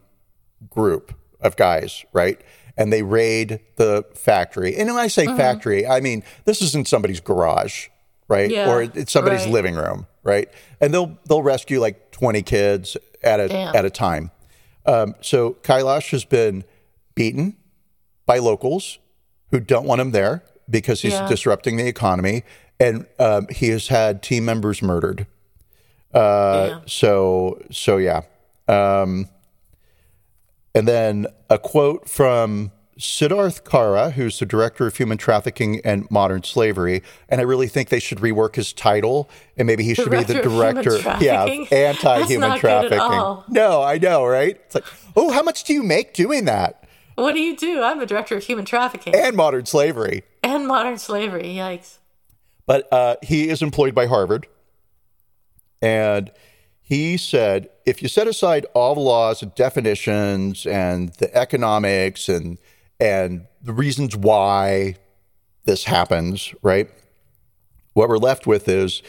[0.70, 2.40] group of guys, right?
[2.78, 4.76] And they raid the factory.
[4.76, 7.88] And when I say factory, I mean this is in somebody's garage,
[8.28, 8.50] right?
[8.50, 9.52] Yeah, or it's somebody's right.
[9.52, 10.50] living room, right?
[10.80, 13.76] And they'll they'll rescue like 20 kids at a Damn.
[13.76, 14.32] at a time.
[14.86, 16.64] Um, so Kailash has been
[17.16, 17.56] beaten
[18.26, 19.00] by locals
[19.52, 21.28] who don't want him there because he's Yeah.
[21.28, 22.44] disrupting the economy,
[22.82, 25.28] and um, he has had team members murdered.
[26.14, 26.88] Uh, Damn.
[26.88, 28.22] so so yeah.
[28.68, 29.30] Um,
[30.76, 36.44] and then a quote from Siddharth Kara, who's the director of human trafficking and modern
[36.44, 40.24] slavery, and I really think they should rework his title, and maybe he should be
[40.24, 43.00] the Director of human director, yeah, anti-human That's not good at trafficking.
[43.00, 43.46] all.
[43.50, 44.56] No, I know, right?
[44.66, 46.84] It's like, oh, how much do you make doing that?
[47.16, 47.82] What do you do?
[47.82, 50.24] I'm a director of human trafficking And modern slavery.
[50.44, 51.44] and modern slavery.
[51.56, 51.98] Yikes.
[52.66, 54.48] But uh, he is employed by Harvard.
[55.82, 56.32] And
[56.82, 62.58] he said if you set aside all the laws and definitions and the economics and
[63.00, 64.96] and the reasons why
[65.66, 66.90] this happens, right?
[67.94, 69.02] What we're left with is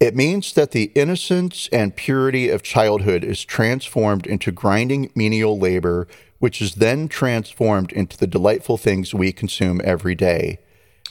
[0.00, 6.06] it means that the innocence and purity of childhood is transformed into grinding menial labor,
[6.38, 10.58] which is then transformed into the delightful things we consume every day.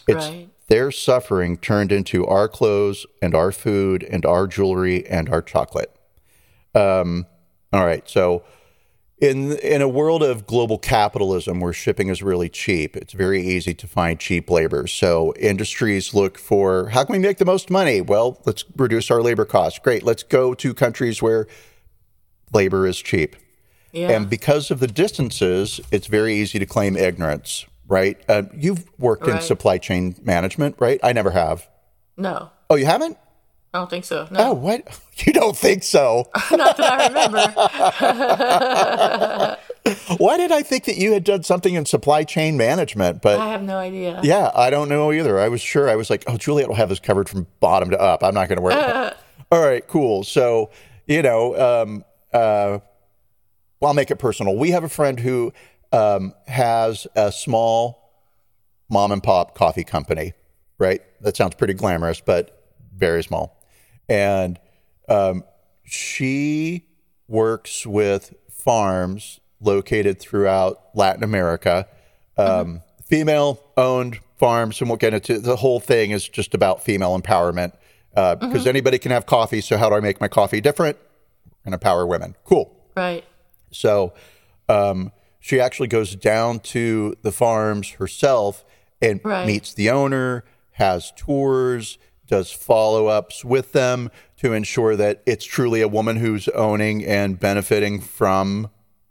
[0.08, 0.47] It's Right.
[0.68, 5.96] Their suffering turned into our clothes and our food and our jewelry and our chocolate.
[6.76, 7.26] Um,
[7.74, 8.44] all right, so
[9.20, 13.74] in in a world of global capitalism where shipping is really cheap, it's very easy
[13.74, 14.86] to find cheap labor.
[14.88, 18.00] So industries look for how can we make the most money?
[18.00, 19.80] Well, let's reduce our labor costs.
[19.80, 21.48] Great, let's go to countries where
[22.54, 23.36] labor is cheap.
[23.92, 24.12] Yeah.
[24.12, 28.18] And because of the distances, it's very easy to claim ignorance, right?
[28.30, 31.00] Uh, you've worked in supply chain management, right?
[31.04, 31.68] I never have.
[32.18, 33.18] no, Oh, you haven't?
[33.74, 34.28] I don't think so.
[34.30, 34.88] Oh, No, what?
[35.26, 36.30] You don't think so?
[36.52, 37.48] not that I remember.
[40.18, 43.22] Why did I think that you had done something in supply chain management?
[43.22, 44.20] But I have no idea.
[44.24, 45.40] yeah, I don't know either.
[45.40, 45.90] I was sure.
[45.90, 48.24] I was like, oh, Juliet will have this covered from bottom to up.
[48.24, 48.74] I'm not going to worry.
[48.76, 49.18] about it.
[49.52, 50.24] All right, cool.
[50.24, 50.70] So,
[51.08, 52.80] you know, um, uh,
[53.80, 54.56] well, I'll make it personal.
[54.56, 55.54] We have a friend who
[55.92, 58.26] um, has a small
[58.90, 60.34] mom and pop coffee company,
[60.78, 61.02] right?
[61.22, 63.62] That sounds pretty glamorous, but very small.
[64.10, 64.60] And
[65.10, 65.44] um,
[65.84, 66.86] she
[67.28, 71.88] works with farms located throughout Latin America,
[72.38, 74.80] um, female owned farms.
[74.80, 77.74] And we'll get into the whole thing is just about female empowerment
[78.16, 79.62] uh, because anybody can have coffee.
[79.62, 80.98] So, how do I make my coffee different?
[81.68, 82.34] and empower women.
[82.46, 82.74] Cool.
[82.96, 83.26] Right.
[83.72, 84.14] So
[84.70, 88.64] um, she actually goes down to the farms herself
[89.02, 89.46] and Right.
[89.46, 91.98] meets the owner, has tours,
[92.28, 97.40] does follow ups with them to ensure that it's truly a woman who's owning and
[97.40, 98.70] benefiting from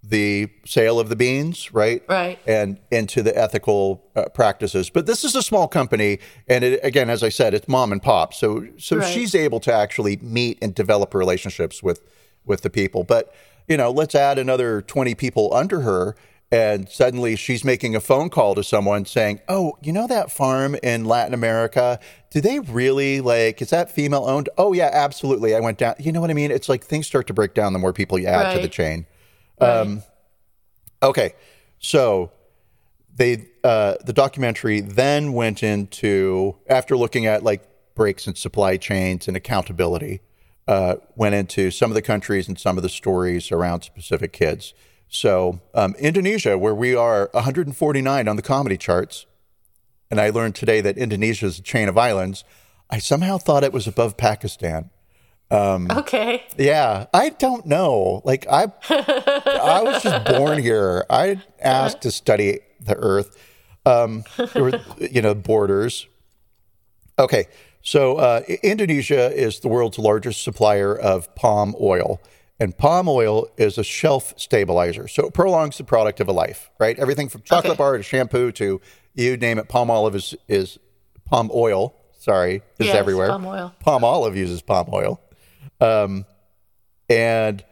[0.08, 2.02] the sale of the beans, right?
[2.08, 2.38] Right.
[2.46, 4.88] And into the ethical uh, practices.
[4.88, 8.00] But this is a small company, and it, again, as I said, it's mom and
[8.00, 8.32] pop.
[8.32, 9.12] So, so Right.
[9.12, 12.02] she's able to actually meet and develop relationships with
[12.44, 13.02] with the people.
[13.02, 13.34] But
[13.68, 16.16] you know, let's add another 20 people under her.
[16.52, 20.76] And suddenly she's making a phone call to someone saying, Oh, you know that farm
[20.80, 21.98] in Latin America?
[22.30, 24.48] Do they really like, is that female owned?
[24.56, 25.56] Oh, yeah, absolutely.
[25.56, 25.96] I went down.
[25.98, 26.52] You know what I mean?
[26.52, 28.72] It's like things start to break down the more people you add to the Right.
[28.72, 29.06] chain.
[29.60, 29.80] Right.
[29.80, 30.02] Um,
[31.02, 31.34] Okay,
[31.78, 32.32] so
[33.14, 37.62] they uh, the documentary then went into after looking at like
[37.94, 40.20] breaks in supply chains and accountability,
[40.68, 44.74] uh, went into some of the countries and some of the stories around specific kids.
[45.08, 49.26] So um, Indonesia, where we are 149 on the comedy charts,
[50.10, 52.44] and I learned today that Indonesia is a chain of islands.
[52.90, 54.90] I somehow thought it was above Pakistan.
[55.90, 56.44] okay.
[56.58, 58.20] Yeah, I don't know.
[58.24, 61.04] Like I, I was just born here.
[61.08, 63.36] I asked to study the Earth,
[63.84, 64.24] um,
[64.56, 66.06] or, you know, borders.
[67.18, 67.46] Okay,
[67.86, 72.20] so uh, Indonesia is the world's largest supplier of palm oil,
[72.58, 75.06] and palm oil is a shelf stabilizer.
[75.06, 76.98] So it prolongs the product of a life, right?
[76.98, 77.78] Everything from chocolate Okay.
[77.78, 78.80] bar to shampoo to
[79.14, 79.68] you name it.
[79.68, 80.78] Palmolive is is
[81.24, 81.94] palm oil.
[82.18, 83.28] Sorry, is Yes, everywhere.
[83.28, 83.72] palm oil.
[83.86, 85.20] Palmolive uses palm oil.
[85.80, 86.24] Um,
[87.08, 87.64] and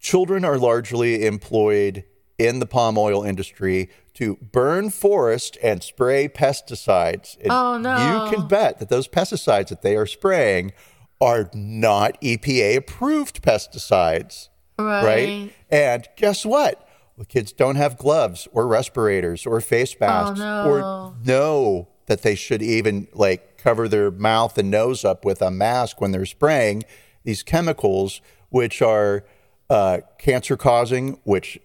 [0.00, 2.02] children are largely employed
[2.38, 7.36] in the palm oil industry to burn forest and spray pesticides.
[7.40, 8.24] And Oh, no.
[8.26, 10.72] You can bet that those pesticides that they are spraying
[11.20, 15.04] are not EPA approved pesticides, Right.
[15.04, 15.52] right?
[15.70, 16.88] And guess what?
[17.16, 20.68] The kids don't have gloves or respirators or face masks no.
[20.68, 25.50] or know that they should even like cover their mouth and nose up with a
[25.50, 26.82] mask when they're spraying
[27.22, 29.24] these chemicals, which are
[29.70, 31.58] uh, cancer causing, which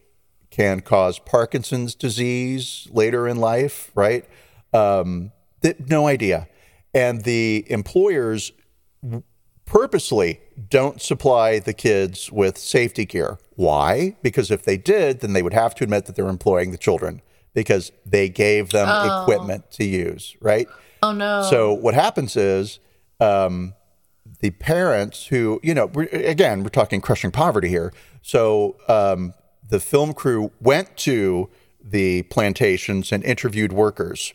[0.53, 4.23] can cause Parkinson's disease later in life, right?
[4.71, 5.31] Um,
[5.63, 6.47] th- no idea.
[6.93, 8.51] And the employers
[9.65, 13.39] purposely don't supply the kids with safety gear.
[13.55, 14.15] Why?
[14.21, 17.23] Because if they did, then they would have to admit that they're employing the children
[17.55, 18.87] because they gave them
[19.23, 20.67] equipment to use, right?
[21.01, 21.47] Oh no.
[21.49, 22.77] So what happens is
[23.19, 23.73] um,
[24.39, 27.91] the parents who, you know, we're, again, we're talking crushing poverty here.
[28.21, 29.33] So um,
[29.73, 31.49] the film crew went to
[31.83, 34.31] the plantations and interviewed workers.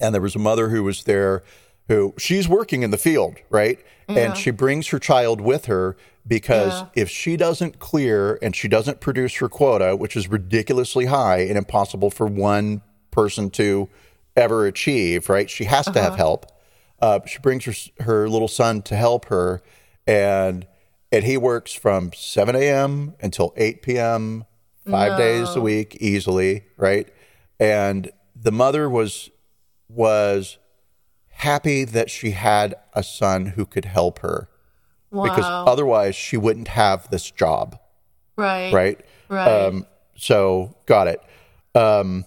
[0.00, 1.44] And there was a mother who was there
[1.86, 3.78] who she's working in the field right?
[4.08, 7.02] And she brings her child with her because Yeah.
[7.02, 11.56] if she doesn't clear and she doesn't produce her quota which is ridiculously high and
[11.56, 13.88] impossible for one person to
[14.36, 15.48] ever achieve right?
[15.48, 16.46] She has to have help.
[17.00, 19.62] Uh, she brings her her little son to help her.
[20.04, 20.66] And
[21.12, 24.44] and he works from 7 a.m until 8 p.m
[24.90, 27.08] five days a week easily right
[27.60, 29.30] and the mother was
[29.88, 30.58] was
[31.28, 34.48] happy that she had a son who could help her
[35.12, 35.22] wow.
[35.22, 37.78] because otherwise she wouldn't have this job
[38.36, 38.72] right.
[38.72, 39.66] right Right.
[39.66, 41.20] um, so got it
[41.74, 42.24] um,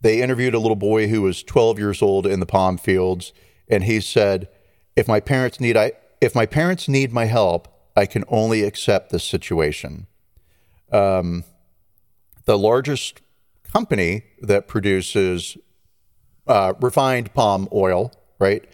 [0.00, 3.32] they interviewed a little boy who was 12 years old in the palm fields
[3.68, 4.48] and he said
[4.96, 5.92] if my parents need i
[6.24, 10.06] if my parents need my help i can only accept this situation
[10.92, 11.44] um,
[12.44, 13.20] the largest
[13.64, 15.56] company that produces
[16.46, 18.64] uh, refined palm oil, right,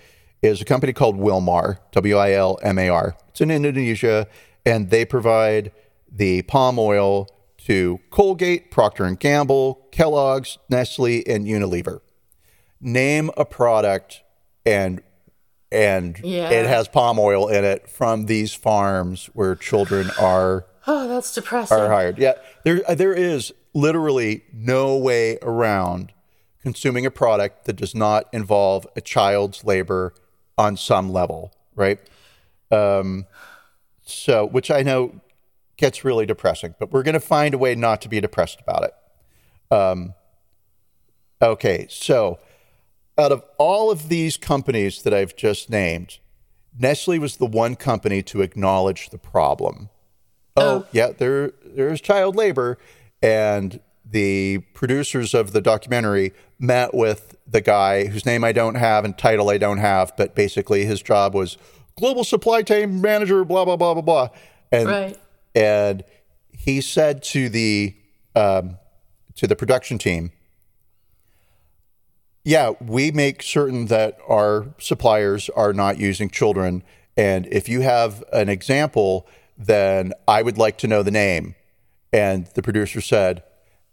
[0.43, 3.17] is a company called Wilmar, W I L M A R.
[3.29, 4.27] It's in Indonesia,
[4.67, 5.73] and they provide
[6.11, 12.01] the palm oil to Colgate, Procter and Gamble, Kellogg's, Nestle, and Unilever.
[12.81, 14.23] Name a product,
[14.65, 15.03] and
[15.73, 16.51] and Yeah.
[16.51, 21.77] it has palm oil in it from these farms where children are oh, that's depressing.
[21.79, 22.19] are hired.
[22.19, 26.13] Yeah, there there is literally no way around
[26.63, 30.13] consuming a product that does not involve a child's labor
[30.59, 31.99] on some level, right?
[32.71, 33.27] Um,
[34.03, 35.21] so, which I know
[35.77, 38.85] gets really depressing, but we're going to find a way not to be depressed about
[38.85, 39.75] it.
[39.75, 40.15] Um,
[41.41, 42.39] okay, so
[43.19, 46.19] out of all of these companies that I've just named,
[46.79, 49.91] Nestle was the one company to acknowledge the problem.
[50.57, 52.79] Oh, yeah, there there's child labor,
[53.23, 59.05] and the producers of the documentary met with the guy whose name I don't have
[59.05, 61.57] and title I don't have, but basically his job was
[61.99, 64.29] global supply chain manager, blah blah blah blah blah,
[64.73, 65.19] and Right.
[65.55, 66.05] and
[66.53, 67.95] he said to the
[68.35, 68.77] um,
[69.37, 70.33] to the production team,
[72.45, 76.83] yeah, we make certain that our suppliers are not using children.
[77.17, 79.27] And if you have an example,
[79.59, 81.55] then I would like to know the name.
[82.13, 83.43] And the producer said,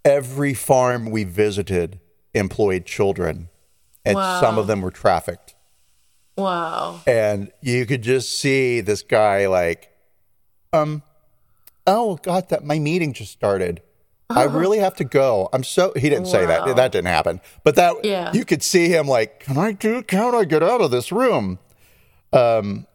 [0.06, 2.00] every farm we visited
[2.34, 3.50] employed children,
[4.06, 5.54] and some of them were trafficked.
[6.38, 7.02] Wow.
[7.06, 9.92] And you could just see this guy like,
[10.72, 11.04] um,
[11.86, 13.82] oh god, that my meeting just started.
[14.30, 15.50] I really have to go.
[15.54, 16.76] I'm so he didn't say that.
[16.76, 17.40] That didn't happen.
[17.64, 18.32] But that Yeah.
[18.34, 21.60] you could see him like, can I do can I get out of this room?
[22.34, 22.88] Um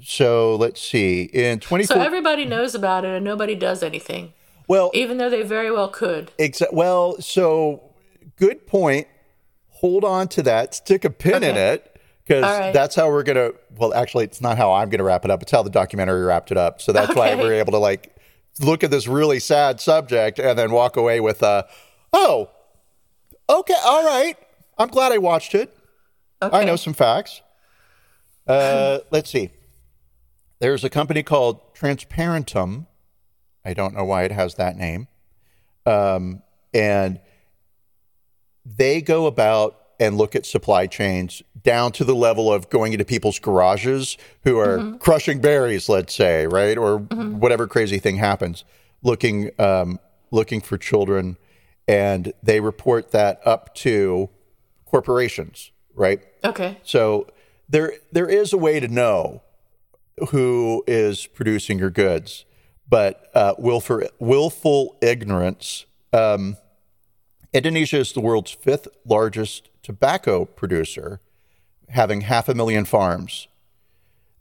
[0.00, 1.22] so let's see.
[1.22, 4.32] In 24 So everybody knows about it and nobody does anything,
[4.68, 6.30] well, even though they very well could.
[6.38, 7.82] Exa- well, so
[8.36, 9.08] good point.
[9.70, 10.74] Hold on to that.
[10.74, 12.72] Stick a pin in it because right.
[12.72, 13.52] that's how we're gonna.
[13.76, 15.40] Well, actually, it's not how I'm gonna wrap it up.
[15.42, 16.80] It's how the documentary wrapped it up.
[16.82, 18.14] So that's why we're able to like
[18.60, 21.66] look at this really sad subject and then walk away with a,
[22.12, 22.50] oh,
[23.48, 24.36] okay, all right.
[24.76, 25.76] I'm glad I watched it.
[26.42, 26.56] Okay.
[26.56, 27.42] I know some facts.
[28.46, 29.50] Uh, let's see.
[30.60, 32.86] There's a company called Transparentem.
[33.64, 35.08] I don't know why it has that name.
[35.86, 36.42] Um,
[36.72, 37.20] and
[38.64, 43.04] they go about and look at supply chains down to the level of going into
[43.04, 48.64] people's garages who are crushing berries, let's say, right, or whatever crazy thing happens,
[49.02, 49.98] looking um,
[50.30, 51.36] looking for children,
[51.86, 54.28] and they report that up to
[54.86, 56.20] corporations, right?
[56.44, 56.78] Okay.
[56.82, 57.26] So
[57.68, 59.42] there there is a way to know
[60.30, 62.44] who is producing your goods,
[62.88, 65.86] but uh, willful willful ignorance.
[66.12, 66.56] Um,
[67.52, 71.18] Indonesia is the world's fifth largest tobacco producer,
[71.88, 73.48] having half a million farms.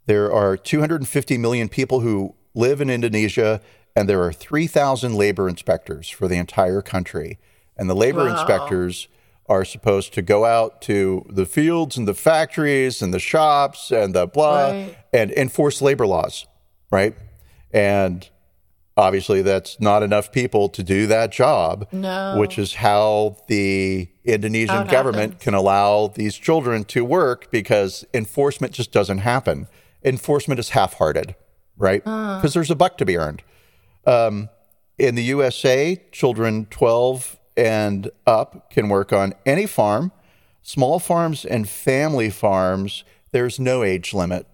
[0.06, 3.62] There are 250 million people who live in Indonesia,
[3.96, 7.40] and there are 3,000 labor inspectors for the entire country.
[7.78, 8.32] And the labor Wow.
[8.32, 9.08] inspectors
[9.48, 14.14] are supposed to go out to the fields and the factories and the shops and
[14.14, 14.98] the blah Right.
[15.14, 16.46] and enforce labor laws,
[16.92, 17.16] right?
[17.72, 18.30] And
[18.98, 22.36] obviously, that's not enough people to do that job, No.
[22.38, 25.44] which is how the Indonesian How government happens.
[25.44, 29.68] can allow these children to work because enforcement just doesn't happen.
[30.04, 31.36] Enforcement is half hearted,
[31.78, 32.04] right?
[32.04, 33.44] Because there's a buck to be earned.
[34.06, 34.50] Um,
[34.98, 40.12] in the USA, children 12 and up can work on any farm.
[40.62, 44.46] Small farms and family farms, there's no age limit.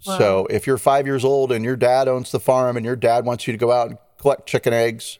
[0.00, 3.24] So if you're five years old and your dad owns the farm and your dad
[3.24, 5.18] wants you to go out and collect chicken eggs,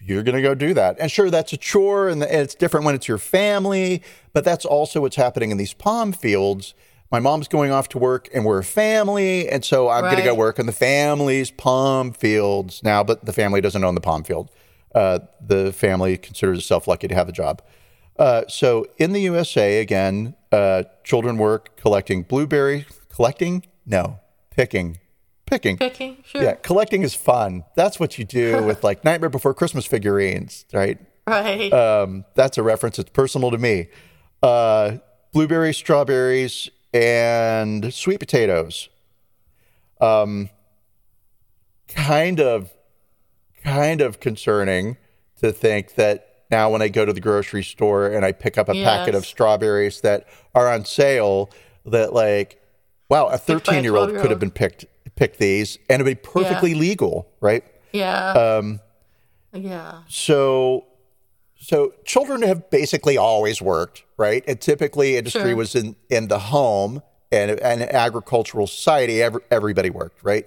[0.00, 0.96] you're going to go do that.
[0.98, 4.02] And sure, that's a chore and it's different when it's your family,
[4.32, 6.74] but that's also what's happening in these palm fields.
[7.10, 9.48] My mom's going off to work and we're a family.
[9.48, 13.32] And so I'm going to go work in the family's palm fields now, but the
[13.32, 14.50] family doesn't own the palm field.
[14.94, 17.62] Uh, the family considers itself lucky to have a job.
[18.18, 23.64] Uh, so in the USA, again, uh, children work collecting blueberry, collecting?
[23.88, 24.20] No,
[24.50, 24.98] picking.
[25.46, 25.78] Picking.
[25.78, 26.18] Picking?
[26.24, 26.42] Sure.
[26.42, 27.64] Yeah, collecting is fun.
[27.74, 30.98] That's what you do with like Nightmare Before Christmas figurines, right?
[31.26, 31.72] Right.
[31.72, 32.98] Um, that's a reference.
[32.98, 33.88] It's personal to me.
[34.42, 34.98] Uh,
[35.32, 38.88] blueberries, strawberries, and sweet potatoes.
[40.00, 40.50] Um,
[41.88, 42.70] kind of,
[43.64, 44.96] kind of concerning
[45.40, 48.68] to think that now when I go to the grocery store and I pick up
[48.68, 51.50] a packet of strawberries that are on sale,
[51.84, 52.57] that like,
[53.08, 54.86] wow, a 13 year old could have been picked
[55.16, 57.64] picked these and it'd be perfectly legal, right?
[57.92, 58.32] yeah.
[58.32, 58.80] Um,
[59.52, 60.02] yeah.
[60.08, 60.86] so
[61.58, 65.56] so children have basically always worked right and typically industry Sure.
[65.56, 67.02] was in in the home
[67.32, 70.46] and an agricultural society every, everybody worked right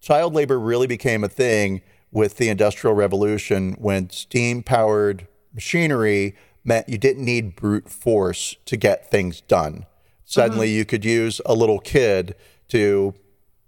[0.00, 1.80] child labor really became a thing
[2.12, 8.76] with the industrial revolution when steam powered machinery meant you didn't need brute force to
[8.76, 9.86] get things done
[10.32, 12.34] suddenly you could use a little kid
[12.68, 13.14] to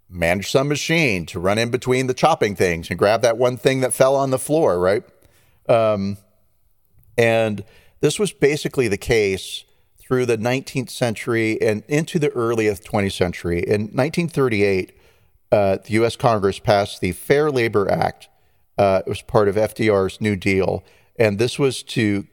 [0.08, 3.80] manage some machine to run in between the chopping things and grab that one thing
[3.80, 5.04] that fell on the floor, right?
[5.68, 6.16] Um,
[7.18, 7.64] and
[8.00, 9.64] this was basically the case
[9.98, 13.58] through the 19th century and into the early 20th century.
[13.58, 14.98] In 1938,
[15.52, 16.16] uh, the U.S.
[16.16, 18.28] Congress passed the Fair Labor Act.
[18.78, 20.82] Uh, it was part of FDR's New Deal,
[21.16, 22.26] and this was to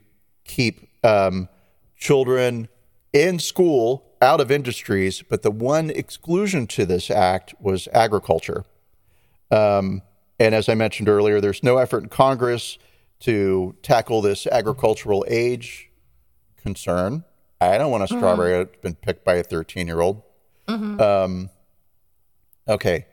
[0.44, 1.50] keep um,
[1.96, 2.68] children
[3.12, 5.22] in school out of industries.
[5.22, 8.64] But the one exclusion to this act was agriculture.
[9.50, 10.02] Um,
[10.38, 12.78] and as I mentioned earlier, there's no effort in Congress
[13.20, 15.90] to tackle this agricultural age
[16.56, 17.24] concern.
[17.60, 20.22] I don't want a strawberry that's been picked by a 13 year old.
[21.00, 21.50] Um,
[22.66, 23.06] okay,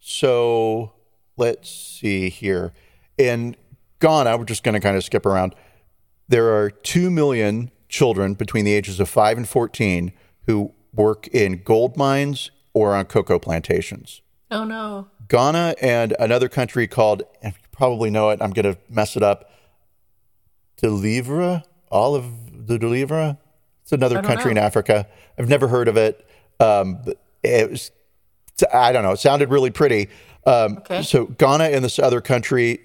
[0.00, 0.92] so
[1.36, 2.72] let's see here.
[3.18, 3.54] In
[4.00, 5.54] Ghana, we're just going to kind of skip around.
[6.28, 10.12] There are 2 million children between the ages of 5 and 14
[10.46, 14.20] who work in gold mines or on cocoa plantations.
[14.50, 15.08] Oh no.
[15.28, 19.22] Ghana and another country called, and you probably know it, I'm going to mess it
[19.22, 19.50] up,
[20.82, 22.26] Delivra, Olive
[22.66, 23.38] the Delivra.
[23.82, 24.58] It's another country in.
[24.58, 25.06] Africa.
[25.38, 26.26] I've never heard of it.
[26.60, 27.02] Um,
[27.42, 27.90] it was,
[28.72, 30.08] I don't know, it sounded really pretty.
[30.46, 31.02] Um, Okay.
[31.02, 32.80] So Ghana and this other country,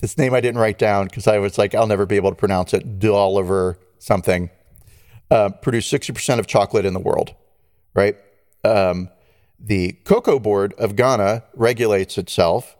[0.00, 2.36] this name I didn't write down because I was like, I'll never be able to
[2.36, 2.98] pronounce it.
[2.98, 4.50] Dolliver something.
[5.30, 7.34] Uh, produce 60% of chocolate in the world,
[7.94, 8.16] right?
[8.62, 9.10] Um,
[9.58, 12.76] the Cocoa Board of Ghana regulates itself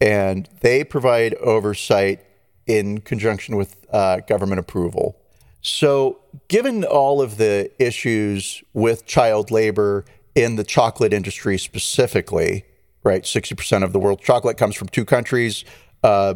[0.00, 2.24] and they provide oversight
[2.66, 5.16] in conjunction with uh, government approval.
[5.62, 6.18] So,
[6.48, 12.64] given all of the issues with child labor in the chocolate industry specifically,
[13.02, 13.22] right?
[13.22, 15.64] 60% of the world's chocolate comes from two countries.
[16.02, 16.34] Uh,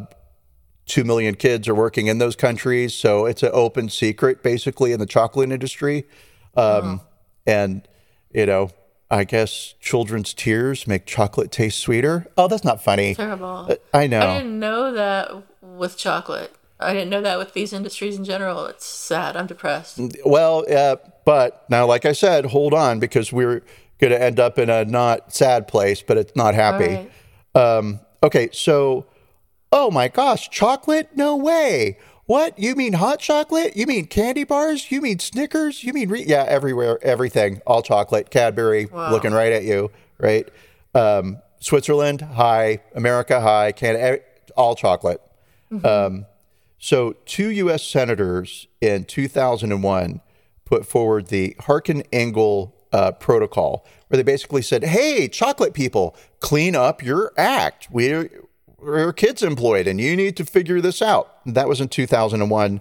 [0.90, 2.94] two million kids are working in those countries.
[2.94, 6.06] So, it's an open secret basically in the chocolate industry.
[6.56, 7.00] Um,
[7.46, 7.88] And,
[8.32, 8.70] you know,
[9.10, 12.26] I guess children's tears make chocolate taste sweeter.
[12.36, 13.14] Oh, that's not funny.
[13.14, 13.76] Terrible.
[13.92, 14.20] I know.
[14.20, 15.32] I didn't know that
[15.62, 16.54] with chocolate.
[16.78, 18.66] I didn't know that with these industries in general.
[18.66, 19.36] It's sad.
[19.36, 19.98] I'm depressed.
[20.24, 23.62] Well, uh, but now, like I said, hold on because we're
[23.98, 27.08] going to end up in a not sad place, but it's not happy.
[27.54, 27.76] Right.
[27.78, 29.06] Um, okay, so,
[29.72, 31.10] oh my gosh, chocolate?
[31.16, 31.98] No way.
[32.26, 32.58] What?
[32.58, 33.76] You mean hot chocolate?
[33.76, 34.90] You mean candy bars?
[34.92, 35.82] You mean Snickers?
[35.82, 40.48] You mean, re- yeah, everywhere, everything, all chocolate, Cadbury, looking right at you, right?
[40.94, 42.80] Um, Switzerland, hi.
[42.94, 43.72] America, hi.
[43.72, 44.20] Canada,
[44.56, 45.20] all chocolate.
[45.84, 46.26] Um,
[46.78, 47.82] so, two U.S.
[47.82, 50.20] senators in 2001
[50.64, 56.74] put forward the Harkin Engel uh, protocol, where they basically said, "Hey, chocolate people, clean
[56.74, 57.88] up your act.
[57.90, 58.28] We're
[58.82, 62.80] we're kids employed, and you need to figure this out." That was in 2001,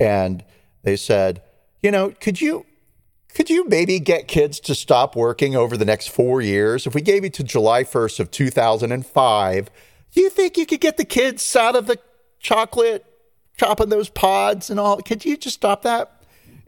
[0.00, 0.44] and
[0.82, 1.42] they said,
[1.82, 2.66] "You know, could you?"
[3.34, 6.86] Could you maybe get kids to stop working over the next four years?
[6.86, 9.70] If we gave you to July 1st of 2005,
[10.14, 11.98] do you think you could get the kids out of the
[12.40, 13.04] chocolate
[13.56, 14.98] chopping those pods and all.
[14.98, 16.12] Could you just stop that?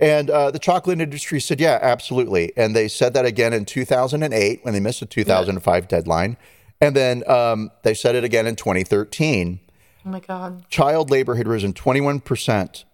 [0.01, 2.53] And uh, the chocolate industry said, yeah, absolutely.
[2.57, 6.37] And they said that again in 2008 when they missed the 2005 deadline.
[6.81, 9.61] And then um, they said it again in 2013.
[10.07, 10.69] Oh my god.
[10.71, 12.85] Child labor had risen 21%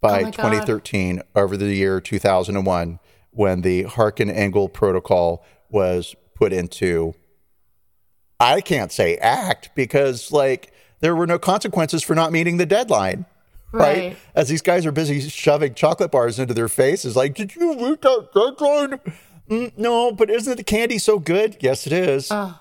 [0.00, 0.32] by Oh my God.
[0.32, 2.98] 2013 over the year 2001
[3.30, 7.14] when the Harkin Engel protocol was put into
[8.40, 13.26] I can't say act because like there were no consequences for not meeting the deadline.
[13.72, 13.98] Right?
[13.98, 14.16] Right.
[14.34, 18.02] As these guys are busy shoving chocolate bars into their faces, like, did you meet
[18.02, 19.00] that deadline?
[19.50, 21.56] "Mm, no, but isn't the candy so good?
[21.60, 22.28] Yes, it is.
[22.30, 22.58] Oh.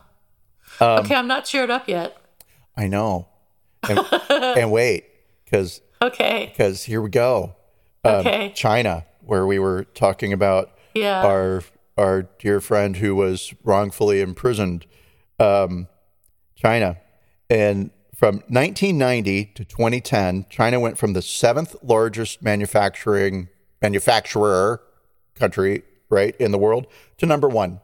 [0.80, 2.18] Um, okay, I'm not cheered up yet.
[2.76, 3.28] I know.
[3.88, 4.00] And,
[4.30, 5.06] and wait,
[5.46, 6.48] because Okay.
[6.52, 7.56] because here we go.
[8.04, 8.52] Um, Okay.
[8.56, 11.24] China, where we were talking about Yeah.
[11.26, 11.64] our
[11.98, 14.86] our dear friend who was wrongfully imprisoned.
[15.40, 15.88] Um,
[16.56, 16.98] China,
[17.50, 23.50] and from 1990 to 2010, China went from the seventh largest manufacturing
[23.82, 24.82] manufacturer
[25.36, 27.82] country, right, in the world, to number one.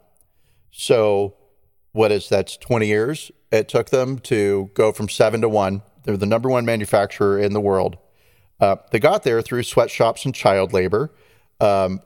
[0.71, 1.35] So,
[1.91, 3.31] what is that's 20 years?
[3.51, 5.81] It took them to go from seven to one.
[6.03, 7.97] They're the number one manufacturer in the world.
[8.59, 11.11] Uh, they got there through sweatshops and child labor.
[11.59, 12.01] Um,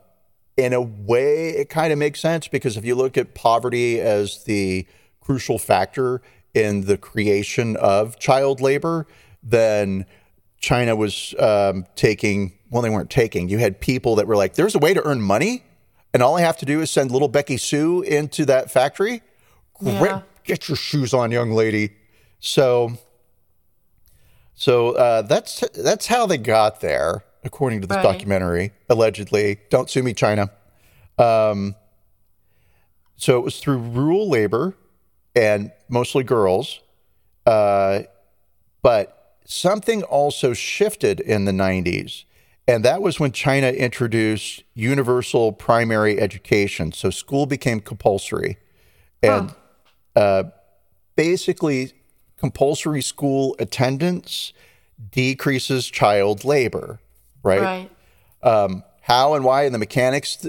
[0.55, 4.43] in a way, it kind of makes sense because if you look at poverty as
[4.43, 4.87] the
[5.19, 6.21] crucial factor
[6.53, 9.07] in the creation of child labor,
[9.41, 10.05] then
[10.59, 14.75] China was um, taking, well, they weren't taking, you had people that were like, there's
[14.75, 15.63] a way to earn money,
[16.13, 19.23] and all I have to do is send little Becky Sue into that factory.
[19.85, 20.21] Yeah.
[20.43, 21.93] Get your shoes on, young lady.
[22.39, 22.97] So,
[24.55, 28.03] so uh, that's that's how they got there, according to this Right.
[28.03, 28.71] documentary.
[28.89, 30.51] Allegedly, don't sue me, China.
[31.17, 31.75] Um,
[33.15, 34.75] so it was through rural labor
[35.35, 36.81] and mostly girls,
[37.45, 38.01] uh,
[38.81, 42.25] but something also shifted in the '90s,
[42.67, 46.91] and that was when China introduced universal primary education.
[46.91, 48.57] So school became compulsory,
[49.21, 49.53] and
[50.15, 50.43] uh,
[51.15, 51.93] basically
[52.37, 54.53] compulsory school attendance
[55.11, 56.99] decreases child labor,
[57.43, 57.89] right?
[58.41, 58.81] Right.
[59.01, 60.47] How and why and the mechanics.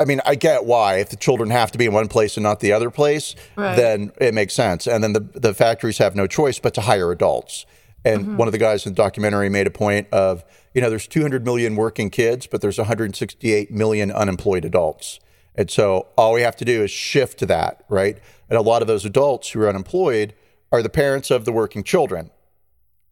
[0.00, 0.96] I mean, I get why.
[0.96, 3.76] If the children have to be in one place and not the other place, Right.
[3.76, 4.88] then it makes sense.
[4.88, 7.64] And then the, the factories have no choice but to hire adults.
[8.04, 10.44] And one of the guys in the documentary made a point of,
[10.74, 15.20] you know, there's 200 million working kids, but there's 168 million unemployed adults.
[15.54, 18.18] And so all we have to do is shift to that, right?
[18.48, 20.34] And a lot of those adults who are unemployed
[20.72, 22.30] are the parents of the working children,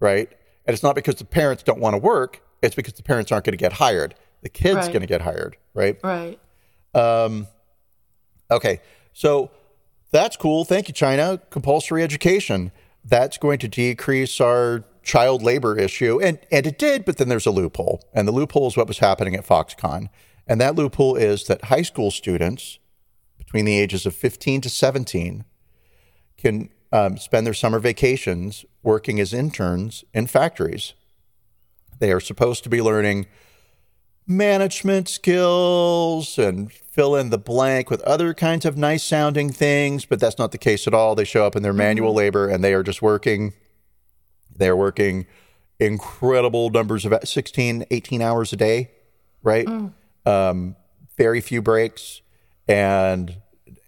[0.00, 0.28] right?
[0.66, 3.44] And it's not because the parents don't want to work, it's because the parents aren't
[3.44, 4.14] going to get hired.
[4.42, 4.86] The kid's Right.
[4.92, 5.98] going to get hired, right?
[6.02, 6.38] Right.
[6.94, 7.46] Um,
[8.50, 8.80] okay,
[9.12, 9.50] so
[10.10, 10.64] that's cool.
[10.64, 11.40] Thank you, China.
[11.50, 12.72] Compulsory education.
[13.04, 16.20] That's going to decrease our child labor issue.
[16.20, 18.02] And, and it did, but then there's a loophole.
[18.12, 20.08] And the loophole is what was happening at Foxconn.
[20.46, 22.78] And that loophole is that high school students
[23.52, 25.44] between the ages of 15 to 17
[26.38, 30.94] can um, spend their summer vacations working as interns in factories.
[31.98, 33.26] They are supposed to be learning
[34.26, 40.18] management skills and fill in the blank with other kinds of nice sounding things, but
[40.18, 41.14] that's not the case at all.
[41.14, 43.52] They show up in their manual labor and they are just working.
[44.56, 45.26] They're working
[45.78, 48.92] incredible numbers of 16, 18 hours a day,
[49.42, 49.68] right?
[50.24, 50.76] Um,
[51.18, 52.22] very few breaks
[52.68, 53.41] and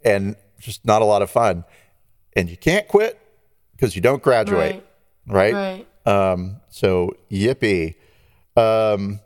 [0.05, 1.65] and just not a lot of fun.
[2.37, 3.19] And you can't quit
[3.73, 4.85] because you don't graduate,
[5.27, 5.55] right?
[5.55, 5.87] Right.
[6.07, 7.95] Um, so yippee.
[8.57, 9.21] Um,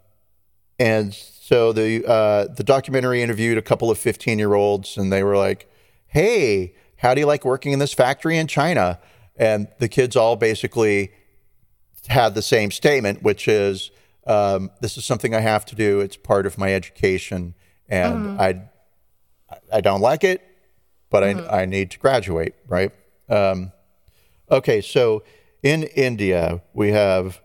[0.79, 5.23] and so the uh, the documentary interviewed a couple of 15 year olds, and they
[5.23, 5.71] were like,
[6.07, 8.99] "Hey, how do you like working in this factory in China?"
[9.37, 11.13] And the kids all basically
[12.09, 13.91] had the same statement, which is,
[14.27, 16.01] um, "This is something I have to do.
[16.01, 17.55] It's part of my education,
[17.89, 18.63] and I
[19.73, 20.43] I don't like it,
[21.11, 22.93] but I I need to graduate." Right.
[23.29, 23.73] Um,
[24.51, 25.23] okay, so
[25.63, 27.41] in India, we have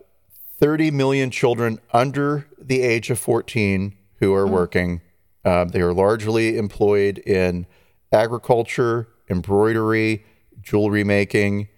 [0.58, 5.02] 30 million children under the age of 14 who are working.
[5.44, 7.66] Um, they are largely employed in
[8.12, 10.24] agriculture, embroidery,
[10.62, 11.68] jewelry making.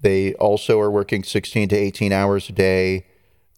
[0.00, 3.06] They also are working 16 to 18 hours a day.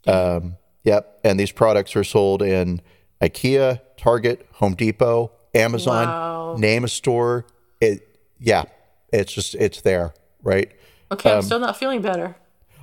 [0.06, 1.20] Um, yep.
[1.22, 2.80] And these products are sold in
[3.20, 6.56] IKEA, Target, Home Depot, Amazon, Wow.
[6.58, 7.46] name a store.
[7.80, 8.64] It, yeah,
[9.12, 10.70] it's just, it's there, right?
[11.12, 12.36] Okay, Um, I'm still not feeling better.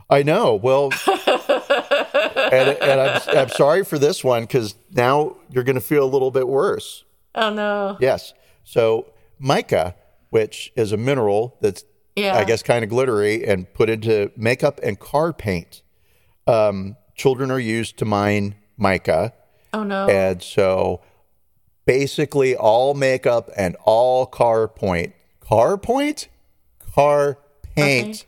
[0.09, 0.55] I know.
[0.55, 6.03] Well, and, and I'm, I'm sorry for this one because now you're going to feel
[6.03, 7.03] a little bit worse.
[7.35, 7.97] Oh no.
[7.99, 8.33] Yes.
[8.63, 9.07] So
[9.39, 9.95] mica,
[10.29, 11.83] which is a mineral that's
[12.15, 12.35] Yeah.
[12.37, 15.81] I guess kind of glittery and put into makeup and car paint.
[16.45, 19.33] Um, children are used to mine mica,
[19.73, 20.07] Oh no.
[20.09, 21.01] and so
[21.85, 26.27] basically all makeup and all car point, car point,
[26.93, 27.37] car
[27.75, 28.25] paint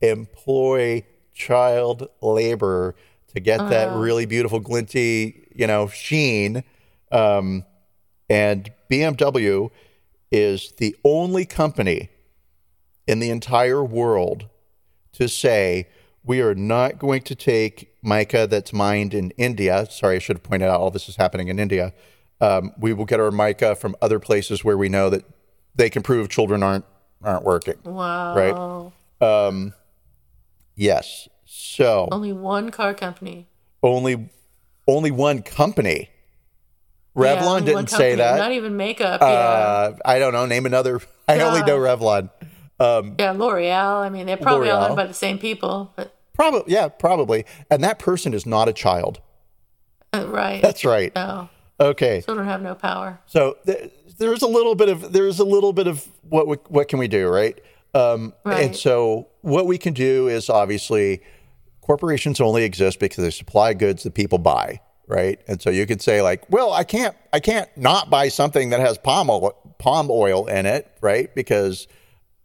[0.00, 2.94] employ child labor
[3.34, 6.64] to get that really beautiful glinty, you know, sheen.
[7.12, 7.64] Um,
[8.28, 9.70] and BMW
[10.30, 12.10] is the only company
[13.06, 14.48] in the entire world
[15.12, 15.88] to say
[16.24, 19.86] we are not going to take mica that's mined in India.
[19.90, 21.94] Sorry, I should have pointed out all this is happening in India.
[22.40, 25.24] Um, we will get our mica from other places where we know that
[25.74, 26.84] they can prove children aren't
[27.22, 27.74] aren't working.
[27.84, 28.34] wow.
[29.20, 29.46] Right.
[29.46, 29.74] Um,
[30.76, 31.28] yes.
[31.44, 33.48] So Only one car company.
[33.82, 34.28] only
[34.86, 36.10] only one company.
[37.16, 38.36] Revlon only didn't say that.
[38.36, 39.20] Not even makeup.
[39.20, 39.26] yeah.
[39.26, 40.46] Uh, I don't know.
[40.46, 41.00] Name another.
[41.28, 42.30] I only know Revlon.
[42.78, 44.02] Um, Yeah, L'Oreal.
[44.02, 44.86] I mean, they're probably all L'Oreal.
[44.90, 47.44] owned by the same people, but probably, yeah, probably.
[47.70, 49.20] And that person is not a child.
[50.14, 50.62] uh, right.
[50.62, 51.12] That's right.
[51.16, 51.48] no,
[51.80, 52.22] Okay.
[52.22, 53.20] children have no power.
[53.26, 56.88] So th- there's a little bit of there's a little bit of what we, what
[56.88, 57.58] can we do, right?
[57.94, 61.22] Um, And so what we can do is obviously
[61.80, 65.40] corporations only exist because they supply goods that people buy, right?
[65.48, 68.80] And so you could say like, well, I can't I can't not buy something that
[68.80, 71.34] has palm oil, palm oil in it, right?
[71.34, 71.86] Because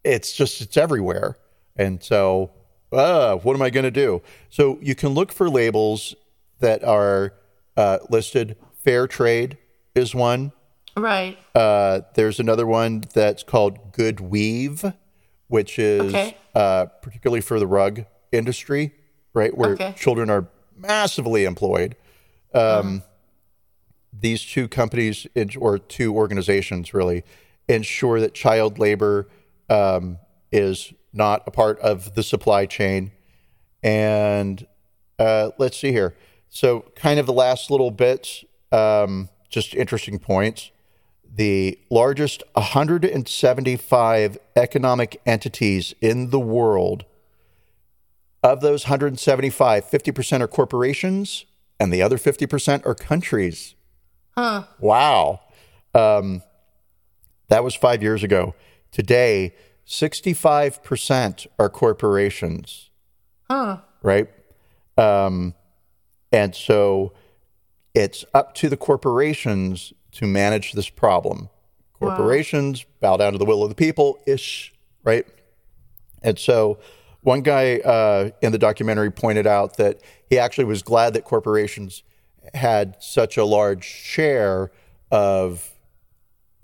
[0.04, 1.38] it's just it's everywhere.
[1.76, 2.52] And so,
[2.92, 4.22] uh, what am I going to do?
[4.50, 6.16] So you can look for labels
[6.60, 7.34] that are
[7.76, 8.56] uh, listed.
[8.84, 9.58] Fair trade
[9.96, 10.52] is one.
[10.98, 11.38] Right.
[11.56, 14.94] Uh, there's another one that's called GoodWeave,
[15.48, 16.38] which is Okay.
[16.54, 18.94] uh, particularly for the rug industry,
[19.34, 19.56] right?
[19.58, 19.94] Where Okay.
[19.98, 21.96] children are massively employed.
[22.54, 23.04] Um,
[24.16, 25.26] These two companies,
[25.58, 27.24] or two organizations really,
[27.68, 29.28] ensure that child labor
[29.70, 30.20] um,
[30.52, 33.12] is not a part of the supply chain.
[33.82, 34.68] And
[35.18, 36.16] uh, let's see here.
[36.50, 40.72] So, kind of the last little bits, um, just interesting points.
[41.36, 47.06] The largest 175 economic entities in the world,
[48.44, 51.46] of those 175, 50% are corporations
[51.80, 53.74] and the other 50% are countries.
[54.38, 54.64] Huh.
[54.80, 55.40] Wow.
[55.94, 56.44] Um,
[57.48, 58.54] that was five years ago.
[58.92, 59.56] Today,
[59.88, 62.90] 65% are corporations
[63.50, 63.78] Huh.
[64.02, 64.28] right?
[64.98, 65.54] Um,
[66.32, 67.14] and so
[67.94, 71.50] it's up to the corporations to manage this problem.
[71.94, 74.74] Corporations bow down to the will of the people ish,
[75.04, 75.26] right?
[76.22, 76.80] And so
[77.22, 82.04] one guy uh, in the documentary pointed out that he actually was glad that corporations
[82.54, 84.72] had such a large share
[85.12, 85.72] of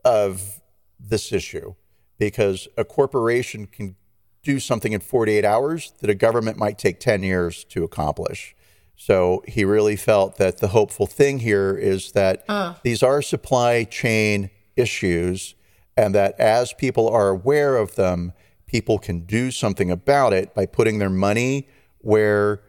[0.03, 0.59] of
[0.99, 1.75] this issue
[2.17, 3.95] because a corporation can
[4.43, 8.55] do something in 48 hours that a government might take 10 years to accomplish.
[9.01, 12.43] So he really felt that the hopeful thing here is that
[12.83, 15.55] these are supply chain issues
[15.95, 18.33] and that as people are aware of them,
[18.65, 21.69] people can do something about it by putting their money
[21.99, 22.61] where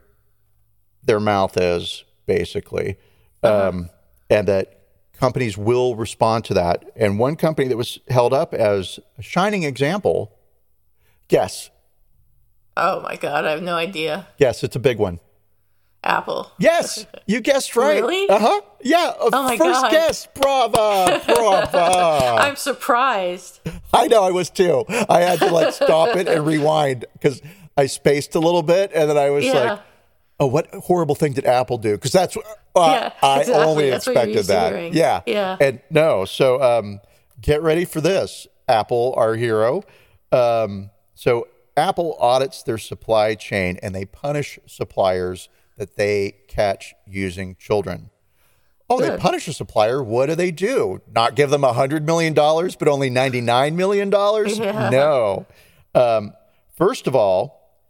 [1.03, 2.97] their mouth is, basically,
[3.43, 3.91] um,
[4.31, 6.85] and that companies will respond to that.
[6.95, 10.33] And one company that was held up as a shining example,
[11.27, 11.71] guess,
[12.77, 14.29] Oh my god, I have no idea.
[14.39, 15.19] yes, it's a big one.
[16.03, 16.51] Apple.
[16.59, 18.01] Yes, you guessed right.
[18.03, 18.29] Really?
[18.29, 18.61] Uh huh.
[18.83, 19.13] Yeah.
[19.21, 19.91] Oh my first God.
[19.91, 20.27] guess.
[20.35, 21.23] Brava.
[21.27, 22.37] Brava.
[22.41, 23.61] I'm surprised.
[23.93, 24.85] I know I was too.
[24.89, 27.43] I had to like stop it and rewind because
[27.77, 29.53] I spaced a little bit, and then I was Yeah.
[29.53, 29.81] like,
[30.41, 32.41] "Oh, what horrible thing did Apple do?" Because that's uh,
[32.77, 34.93] Yeah, I only That's expected that.
[34.95, 35.57] Yeah, Yeah.
[35.61, 37.01] And no, so um,
[37.43, 39.83] get ready for this, Apple, our hero.
[40.33, 45.49] Um, so Apple audits their supply chain and they punish suppliers
[45.81, 48.11] that they catch using children.
[48.91, 50.03] Oh, they punish a supplier.
[50.03, 51.01] What do they do?
[51.11, 54.11] Not give them $100 million, but only $99 million?
[54.63, 54.91] Yeah.
[54.91, 55.47] No.
[55.95, 56.35] Um,
[56.77, 57.81] first of all,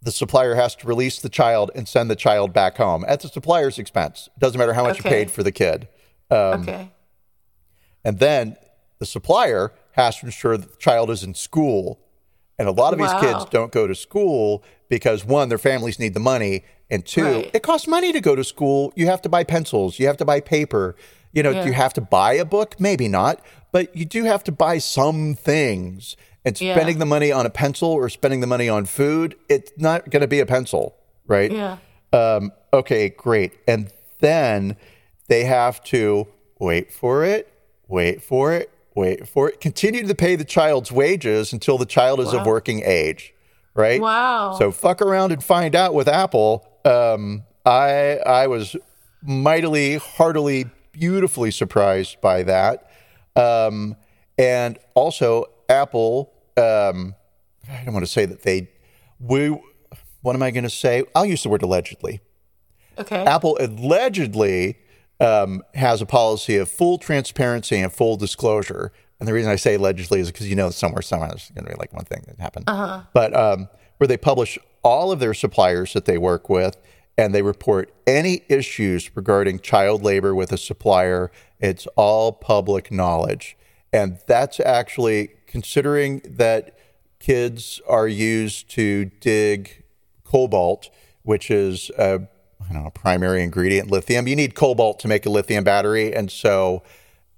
[0.00, 3.28] the supplier has to release the child and send the child back home at the
[3.28, 4.30] supplier's expense.
[4.38, 5.88] Doesn't matter how much you paid for the kid.
[6.30, 6.90] Um, okay.
[8.02, 8.56] And then
[8.98, 12.00] the supplier has to ensure that the child is in school.
[12.58, 13.20] And a lot of Wow.
[13.20, 17.24] these kids don't go to school because one, their families need the money, and two,
[17.24, 17.50] Right.
[17.54, 18.92] it costs money to go to school.
[18.96, 20.94] You have to buy pencils, you have to buy paper.
[21.32, 21.64] You know, Yeah.
[21.64, 25.34] you have to buy a book, maybe not, but you do have to buy some
[25.34, 26.16] things.
[26.44, 26.74] And Yeah.
[26.74, 30.22] spending the money on a pencil or spending the money on food, it's not going
[30.22, 30.96] to be a pencil,
[31.28, 31.52] right?
[31.52, 31.76] Yeah.
[32.12, 33.52] Um, okay, great.
[33.68, 34.74] And then
[35.28, 36.26] they have to
[36.58, 37.46] wait for it,
[37.86, 42.18] wait for it, wait for it, continue to pay the child's wages until the child
[42.18, 43.32] is of working age,
[43.74, 44.00] right?
[44.00, 44.56] Wow.
[44.58, 46.66] So fuck around and find out with Apple.
[46.84, 48.76] Um, I I was
[49.22, 52.90] mightily, heartily, beautifully surprised by that.
[53.36, 53.96] Um,
[54.38, 56.32] and also, Apple.
[56.56, 57.14] Um,
[57.70, 58.70] I don't want to say that they.
[59.18, 59.58] We.
[60.22, 61.04] What am I going to say?
[61.14, 62.20] I'll use the word allegedly.
[62.98, 63.24] Okay.
[63.24, 64.78] Apple allegedly
[65.18, 68.92] um, has a policy of full transparency and full disclosure.
[69.20, 71.70] And the reason I say allegedly is because you know somewhere, somewhere there's going to
[71.70, 72.64] be like one thing that happened.
[73.12, 73.68] But um,
[73.98, 76.76] where they publish all of their suppliers that they work with
[77.18, 83.58] and they report any issues regarding child labor with a supplier, it's all public knowledge.
[83.92, 86.78] And that's actually considering that
[87.18, 89.84] kids are used to dig
[90.24, 90.88] cobalt,
[91.22, 92.26] which is a
[92.68, 94.28] I don't know, primary ingredient lithium.
[94.28, 96.82] You need cobalt to make a lithium battery, and so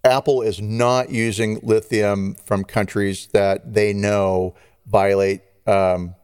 [0.04, 4.54] Apple is not using lithium from countries that they know
[4.86, 6.14] violate um,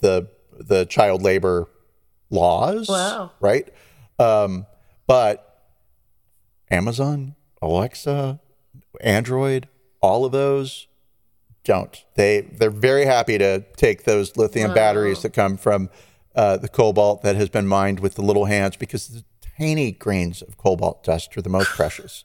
[0.00, 0.28] the
[0.58, 1.68] the child labor
[2.30, 2.88] laws.
[2.88, 3.32] Wow.
[3.40, 3.72] Right,
[4.18, 4.66] um,
[5.06, 5.68] but
[6.70, 8.40] Amazon, Alexa,
[9.00, 9.68] Android,
[10.00, 10.86] all of those
[11.64, 12.04] don't.
[12.14, 15.90] They they're very happy to take those lithium batteries that come from
[16.36, 19.24] uh, the cobalt that has been mined with the little hands because the
[19.58, 22.24] tiny grains of cobalt dust are the most precious.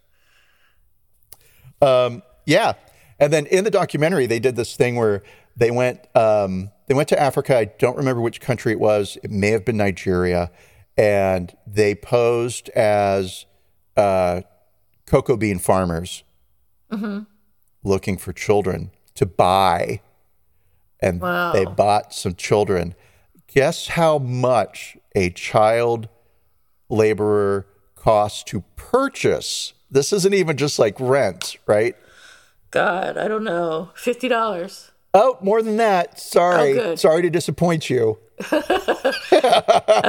[1.81, 2.73] Um, yeah,
[3.19, 5.23] and then in the documentary they did this thing where
[5.55, 7.57] they went um, they went to Africa.
[7.57, 9.17] I don't remember which country it was.
[9.23, 10.51] It may have been Nigeria,
[10.97, 13.45] and they posed as
[13.97, 14.41] uh,
[15.05, 16.23] cocoa bean farmers
[17.83, 20.01] looking for children to buy.
[20.99, 21.53] And Wow.
[21.53, 22.95] they bought some children.
[23.47, 26.09] Guess how much a child
[26.89, 29.73] laborer costs to purchase?
[29.91, 31.95] This isn't even just like rent, right?
[32.71, 33.89] God, I don't know.
[33.95, 34.91] Fifty dollars.
[35.13, 36.19] Oh, more than that.
[36.19, 36.79] Sorry.
[36.79, 36.95] Oh.
[36.95, 38.19] Sorry to disappoint you.
[38.51, 38.61] A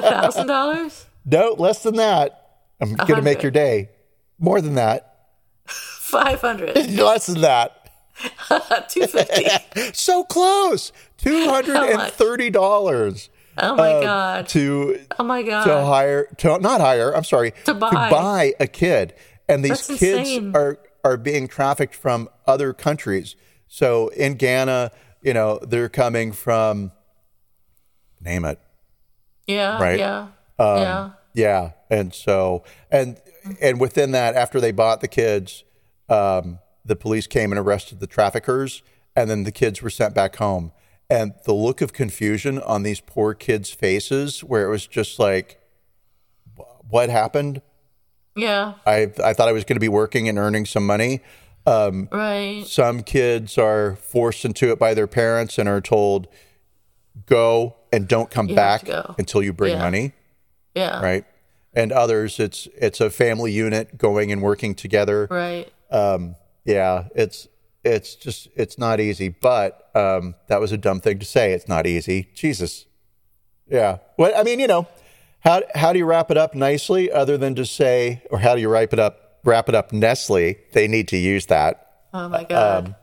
[0.02, 1.06] thousand dollars?
[1.26, 2.60] No, less than that.
[2.80, 3.90] I'm going to make your day.
[4.38, 5.26] More than that.
[5.66, 6.74] Five hundred.
[6.96, 7.90] Less than that.
[8.88, 9.46] Two fifty.
[9.92, 10.92] So close.
[11.18, 13.28] $230.
[13.58, 14.48] Oh my uh, god.
[14.48, 15.64] to Oh my god.
[15.64, 18.54] to hire to not hire i'm sorry To buy.
[18.58, 19.12] a kid
[19.50, 20.56] and these That's kids insane.
[20.56, 23.36] are are being trafficked from other countries
[23.68, 24.90] so in ghana
[25.22, 26.92] you know they're coming from
[28.20, 28.58] name it
[29.50, 29.82] yeah.
[29.82, 29.98] right.
[29.98, 30.28] Yeah.
[30.58, 31.10] Um, yeah.
[31.34, 33.20] yeah and so and
[33.60, 35.64] and within that after they bought the kids
[36.08, 38.82] um, the police came and arrested the traffickers
[39.16, 40.72] and then the kids were sent back home
[41.08, 45.60] and the look of confusion on these poor kids faces where it was just like
[46.88, 47.62] what happened
[48.40, 48.74] Yeah.
[48.86, 51.20] i i thought i was going to be working and earning some money
[51.66, 52.64] Right.
[52.66, 56.26] some kids are forced into it by their parents and are told
[57.26, 58.88] go and don't come have back
[59.18, 59.78] until you bring Yeah.
[59.82, 60.12] money
[60.74, 61.00] Yeah.
[61.02, 61.24] right
[61.74, 65.70] and others it's it's a family unit going and working together Right.
[65.90, 67.48] um yeah it's
[67.82, 69.30] it's just it's not easy.
[69.30, 71.54] But um, that was a dumb thing to say.
[71.54, 72.28] It's not easy.
[72.34, 72.84] Jesus.
[73.70, 74.00] Yeah.
[74.18, 74.86] Well, I mean, you know,
[75.40, 78.60] how how do you wrap it up nicely, other than to say, or how do
[78.60, 79.40] you wrap it up?
[79.44, 80.56] Wrap it up Nestle.
[80.72, 82.04] They need to use that.
[82.12, 82.94] Oh my god.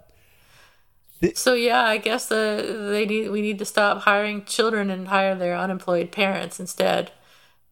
[1.33, 5.35] so yeah, I guess the they need we need to stop hiring children and hire
[5.35, 7.11] their unemployed parents instead.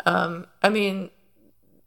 [0.05, 1.09] Um, I mean,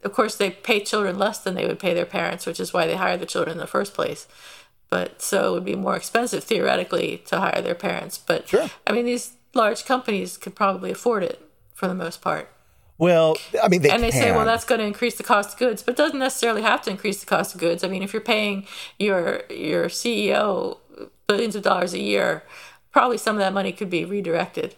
[0.05, 2.87] of course, they pay children less than they would pay their parents, which is why
[2.87, 4.29] they hire the children in the first place.
[4.91, 8.19] But so it would be more expensive theoretically to hire their parents.
[8.19, 8.71] But Sure.
[8.87, 12.51] I mean, these large companies could probably afford it for the most part.
[12.99, 15.59] Well, I mean, they And they say, well, that's going to increase the cost of
[15.59, 17.85] goods, but it doesn't necessarily have to increase the cost of goods.
[17.85, 18.67] I mean, if you're paying
[18.99, 20.79] your your CEO
[21.29, 22.43] billions of dollars a year,
[22.91, 24.75] probably some of that money could be redirected.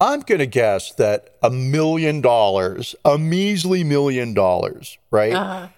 [0.00, 5.68] I'm going to guess that a million dollars, a measly million dollars, right, Uh-huh.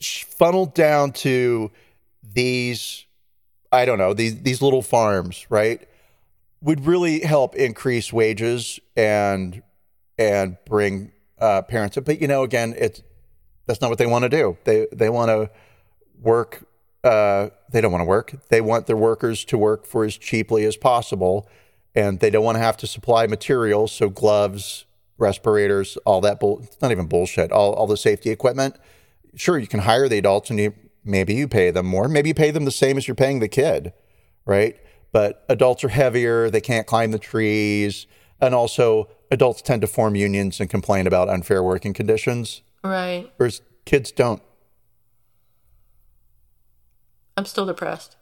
[0.00, 1.70] funneled down to
[2.22, 3.04] these,
[3.70, 5.86] I don't know, these these little farms, right,
[6.62, 9.62] would really help increase wages and
[10.20, 11.96] and bring uh, parents.
[11.96, 12.04] up.
[12.04, 13.02] But you know, again, it's
[13.66, 14.56] that's not what they want to do.
[14.64, 15.50] They they want to
[16.20, 16.66] work.
[17.02, 18.34] Uh, they don't want to work.
[18.50, 21.48] They want their workers to work for as cheaply as possible,
[21.94, 23.90] and they don't want to have to supply materials.
[23.92, 24.84] So gloves,
[25.16, 26.38] respirators, all that.
[26.38, 27.50] Bull- it's not even bullshit.
[27.50, 28.76] All all the safety equipment.
[29.34, 32.08] Sure, you can hire the adults, and you maybe you pay them more.
[32.08, 33.94] Maybe you pay them the same as you're paying the kid,
[34.44, 34.76] right?
[35.12, 36.50] But adults are heavier.
[36.50, 38.06] They can't climb the trees,
[38.38, 43.30] and also adults tend to form unions and complain about unfair working conditions, Right.
[43.36, 44.42] whereas kids don't.
[47.36, 48.16] I'm still depressed.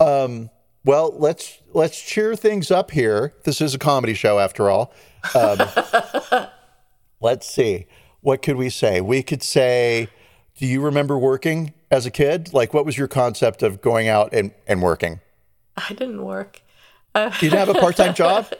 [0.00, 0.50] Um,
[0.84, 3.32] well, let's let's cheer things up here.
[3.44, 4.92] This is a comedy show, after all.
[5.34, 5.58] Um,
[7.20, 7.86] let's see.
[8.20, 9.00] What could we say?
[9.00, 10.08] We could say,
[10.56, 12.52] "Do you remember working as a kid?
[12.52, 15.20] Like, what was your concept of going out and, and working?
[15.76, 16.62] I didn't work.
[17.16, 18.52] You didn't have a part time job?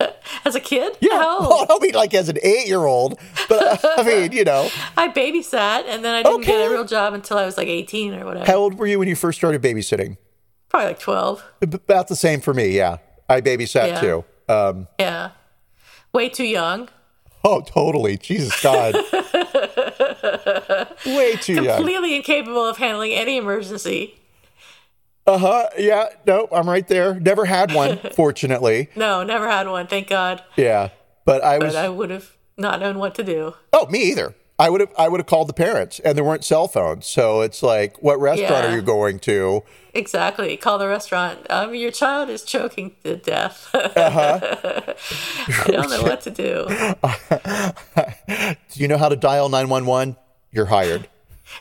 [0.44, 0.96] As a kid?
[1.00, 1.14] Yeah.
[1.18, 1.38] No.
[1.40, 3.18] Well, I mean, like as an eight year old,
[3.48, 6.84] but uh, I mean, you know, I babysat and then I didn't get a real
[6.84, 8.46] job until I was like 18 or whatever.
[8.46, 10.16] how old were you when you first started babysitting?
[10.68, 11.44] Probably like 12.
[11.62, 12.68] About the same for me.
[12.76, 14.00] Yeah, I babysat Yeah.
[14.00, 14.24] too.
[14.48, 15.30] Um, Yeah.
[16.12, 16.88] Way too young.
[17.44, 18.16] oh, totally.
[18.18, 18.94] Jesus God.
[21.06, 21.76] Way too young.
[21.76, 24.14] Completely incapable of handling any emergency.
[25.26, 25.68] Uh huh.
[25.78, 26.06] Yeah.
[26.26, 26.50] Nope.
[26.52, 27.18] I'm right there.
[27.18, 28.90] Never had one, fortunately.
[28.94, 30.42] No, never had one, thank God.
[30.56, 30.90] Yeah.
[31.24, 31.74] But I was.
[31.74, 33.54] But I would have not known what to do.
[33.72, 34.34] oh, me either.
[34.58, 34.90] I would have.
[34.96, 37.06] I would have called the parents, and there weren't cell phones.
[37.06, 38.72] So it's like, what restaurant Yeah.
[38.72, 39.62] are you going to?
[39.92, 40.56] Exactly.
[40.56, 41.40] Call the restaurant.
[41.50, 43.68] Um, your child is choking to death.
[43.74, 44.40] Uh-huh.
[45.66, 46.66] I don't know what to do.
[48.70, 50.16] Do you know how to dial nine one one?
[50.52, 51.08] You're hired.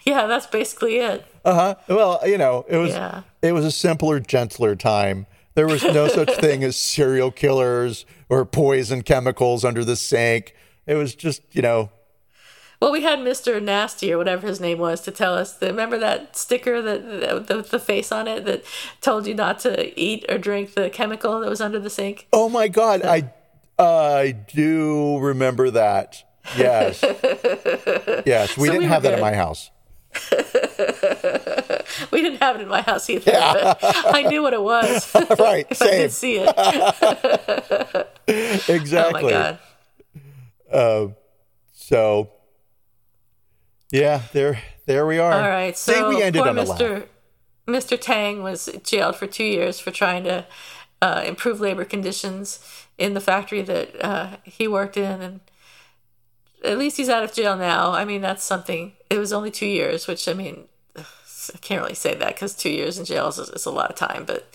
[0.05, 1.25] Yeah, that's basically it.
[1.45, 1.75] Uh huh.
[1.87, 3.21] Well, you know, it was Yeah.
[3.41, 5.27] it was a simpler, gentler time.
[5.53, 10.53] There was no such thing as serial killers or poison chemicals under the sink.
[10.87, 11.91] It was just, you know,
[12.81, 13.61] Well, we had Mr.
[13.63, 15.53] Nasty or whatever his name was to tell us.
[15.53, 18.63] That, remember that sticker that the, the face on it that
[18.99, 22.27] told you not to eat or drink the chemical that was under the sink?
[22.33, 23.31] oh my god, I
[23.79, 26.23] I do remember that.
[26.57, 27.01] Yes.
[28.25, 29.71] yes, we So didn't we have that in my house.
[32.11, 33.31] We didn't have it in my house either.
[33.31, 35.13] But I knew what it was.
[35.39, 36.01] Right, if I same.
[36.01, 36.53] did see it.
[36.57, 38.05] Oh
[38.73, 39.33] Exactly.
[39.33, 39.57] my
[40.71, 41.15] god.
[41.73, 42.29] So
[43.91, 45.31] yeah, there there we are.
[45.33, 45.77] All right.
[45.77, 46.55] So we ended poor on.
[46.57, 47.05] Mr.
[47.67, 47.99] Mr.
[47.99, 50.45] Tang was jailed for two years for trying to
[51.01, 52.59] uh, improve labor conditions
[52.97, 55.39] in the factory that uh, he worked in, and
[56.65, 57.91] at least he's out of jail now.
[57.91, 58.93] I mean, that's something.
[59.09, 60.65] It was only two years, which I mean,
[60.97, 63.95] I can't really say that because two years in jail is, is a lot of
[63.95, 64.47] time, but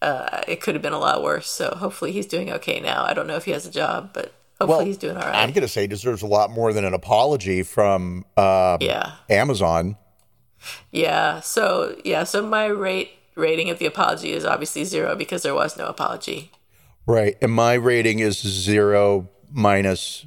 [0.00, 1.48] uh, it could have been a lot worse.
[1.48, 3.04] So hopefully he's doing okay now.
[3.04, 5.36] I don't know if he has a job, but hopefully Well, he's doing all right.
[5.36, 9.12] I'm going to say he deserves a lot more than an apology from uh, Yeah.
[9.30, 9.96] Amazon.
[10.90, 11.40] Yeah.
[11.40, 12.24] So yeah.
[12.24, 16.50] So my rate rating of the apology is obviously zero because there was no apology.
[17.06, 17.36] Right.
[17.42, 20.24] And my rating is zero minus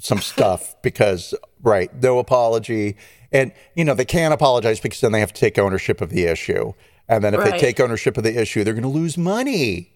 [0.00, 2.96] some stuff because, right, no apology.
[3.32, 6.24] And, you know, they can't apologize because then they have to take ownership of the
[6.24, 6.72] issue.
[7.08, 9.92] And then if they take ownership of the issue, they're going to lose money.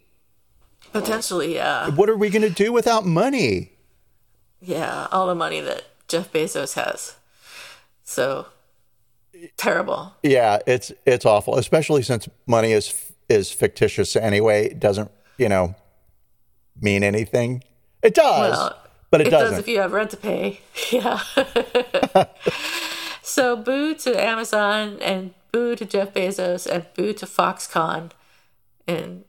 [0.93, 1.91] Potentially, yeah.
[1.91, 3.73] What are we going to do without money?
[4.61, 5.09] Yeah.
[5.13, 7.17] All the money that Jeff Bezos has.
[8.05, 8.47] So
[9.57, 10.15] terrible.
[10.23, 14.67] Yeah, it's it's awful, especially since money is is fictitious anyway.
[14.67, 15.75] It doesn't, you know,
[16.81, 17.65] mean anything.
[18.03, 18.84] It does, Well,
[19.15, 19.51] but it, It doesn't.
[19.53, 20.61] does if you have rent to pay.
[20.91, 21.21] Yeah.
[23.23, 28.11] so boo to Amazon and boo to Jeff Bezos and boo to Foxconn
[28.87, 29.25] in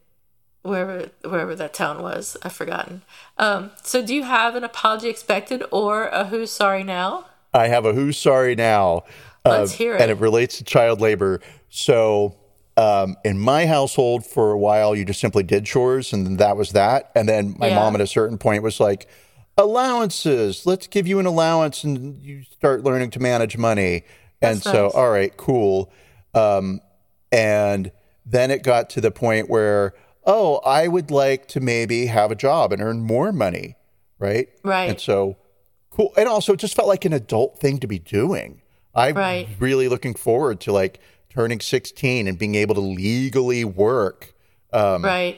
[0.64, 2.36] wherever wherever that town was.
[2.44, 3.04] I've forgotten.
[3.38, 7.26] Um, so do you have an apology expected or a who's sorry now?
[7.54, 9.04] I have a who's sorry now.
[9.46, 10.02] Let's uh, hear it.
[10.02, 11.40] And it relates to child labor.
[11.70, 12.36] So
[12.78, 16.72] um, in my household, for a while, you just simply did chores, and that was
[16.72, 17.12] that.
[17.16, 17.76] And then my Yeah.
[17.76, 19.08] mom, at a certain point, was like,
[19.58, 20.66] "Allowances.
[20.66, 24.04] Let's give you an allowance, and you start learning to manage money."
[24.42, 24.94] and That's so, nice.
[24.94, 25.92] all right, cool.
[26.34, 26.82] Um,
[27.32, 27.92] and
[28.26, 29.94] then it got to the point where,
[30.26, 33.76] oh, I would like to maybe have a job and earn more money,
[34.20, 34.50] right?
[34.64, 34.90] Right.
[34.90, 35.38] And so,
[35.90, 36.12] cool.
[36.18, 38.62] And also, it just felt like an adult thing to be doing.
[38.94, 39.48] I'm Right.
[39.60, 41.00] really looking forward to like
[41.30, 44.34] turning 16 and being able to legally work.
[44.74, 45.38] right.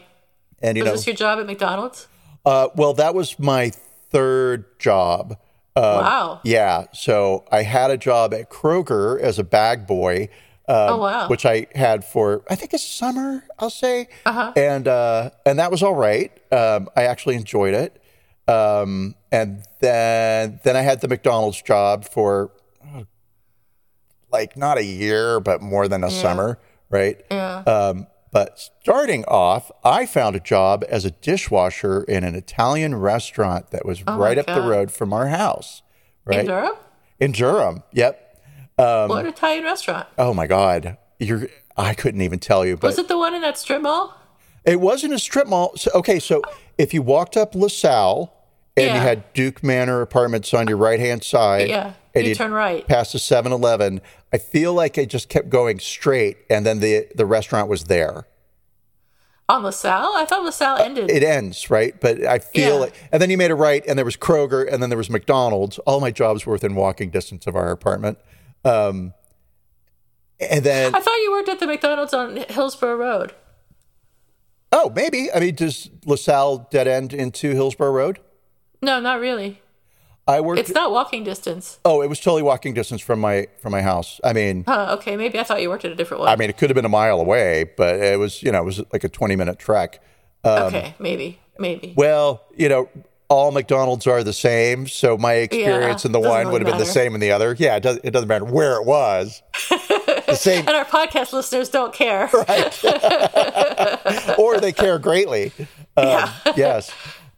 [0.59, 2.07] And you Was know, this your job at McDonald's?
[2.45, 3.71] uh, well, that was my
[4.09, 5.37] third job.
[5.75, 6.39] Uh, wow.
[6.43, 6.85] Yeah.
[6.93, 10.29] So I had a job at Kroger as a bag boy,
[10.67, 11.27] um, Oh, wow.
[11.29, 14.53] which I had for I think a summer, I'll say, Uh-huh.
[14.55, 16.31] and uh, and that was all right.
[16.51, 18.01] Um, I actually enjoyed it.
[18.47, 22.51] Um, and then then I had the McDonald's job for
[24.31, 27.23] like not a year, but more than a summer, right?
[27.31, 27.57] Yeah.
[27.59, 33.71] Um, but starting off, I found a job as a dishwasher in an Italian restaurant
[33.71, 35.81] that was right up the Oh road from our house,
[36.25, 36.73] right In Durham?
[37.19, 37.83] in Durham.
[37.93, 38.23] Yep.
[38.77, 40.07] Um, what Italian restaurant?
[40.17, 41.47] Oh my God, you're.
[41.75, 44.13] I couldn't even tell you, but Was it the one in that strip mall?
[44.65, 45.71] it wasn't a strip mall.
[45.77, 46.41] So, okay, so
[46.77, 48.33] if you walked up LaSalle
[48.77, 51.93] and you had Duke Manor Apartments on your right hand side, Yeah.
[52.15, 52.87] and You turn right.
[52.87, 54.01] past the 7-Eleven,
[54.31, 58.27] I feel like it just kept going straight, and then the the restaurant was there.
[59.49, 60.11] On LaSalle?
[60.15, 61.09] I thought LaSalle ended.
[61.09, 62.79] It ends right, but I feel Yeah.
[62.81, 65.09] like, and then you made a right, and there was Kroger, and then there was
[65.09, 65.79] McDonald's.
[65.79, 68.17] All my jobs were within walking distance of our apartment.
[68.65, 69.13] Um,
[70.41, 73.33] and then I thought you worked at the McDonald's on Hillsborough Road.
[74.73, 75.31] Oh, maybe.
[75.33, 78.19] I mean, does LaSalle dead end into Hillsborough Road?
[78.81, 79.61] No, not really.
[80.27, 80.59] I worked.
[80.59, 81.79] It's not walking distance.
[81.85, 84.19] oh, it was totally walking distance from my from my house.
[84.25, 86.29] I mean, Huh, okay, maybe I thought you worked at a different one.
[86.29, 88.65] I mean, it could have been a mile away, but it was you know it
[88.65, 90.01] was like a twenty minute trek.
[90.45, 91.93] okay, maybe, maybe.
[91.95, 92.89] Well, you know,
[93.29, 96.85] all McDonald's are the same, so my experience in the one would have been the
[96.85, 97.55] same in the other.
[97.57, 99.41] Yeah, it, does, it doesn't matter where it was.
[99.69, 102.29] the same, and our podcast listeners don't care.
[102.33, 102.83] Right?
[104.39, 105.51] or they care greatly.
[105.95, 106.91] Um, Yes.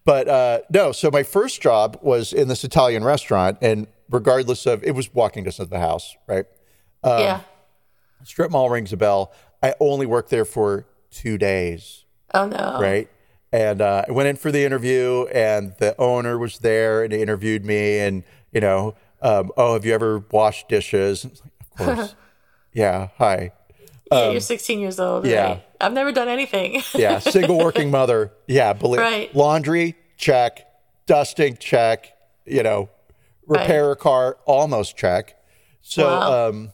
[0.05, 4.83] But uh, no, so my first job was in this Italian restaurant, and regardless of
[4.83, 6.45] it was walking distance of the house, right?
[7.03, 7.41] yeah.
[8.23, 9.31] Strip mall rings a bell.
[9.63, 12.77] I only worked there for two days, Oh no.
[12.79, 13.09] right?
[13.51, 17.21] And uh, I went in for the interview, and the owner was there and he
[17.21, 21.25] interviewed me, and you know, um, oh, have you ever washed dishes?
[21.25, 21.33] Like,
[21.89, 22.15] of course.
[22.73, 23.09] yeah.
[23.17, 23.51] Hi.
[24.11, 25.25] Yeah, you're 16 years old.
[25.25, 25.47] Um, yeah.
[25.47, 25.65] Right?
[25.82, 26.82] I've never done anything.
[26.93, 28.32] Yeah, single working mother.
[28.47, 29.34] Yeah, believe Right.
[29.36, 30.67] laundry check,
[31.05, 32.11] dusting check,
[32.45, 32.89] you know,
[33.47, 35.36] repair a car almost check.
[35.82, 36.47] So Wow.
[36.49, 36.71] um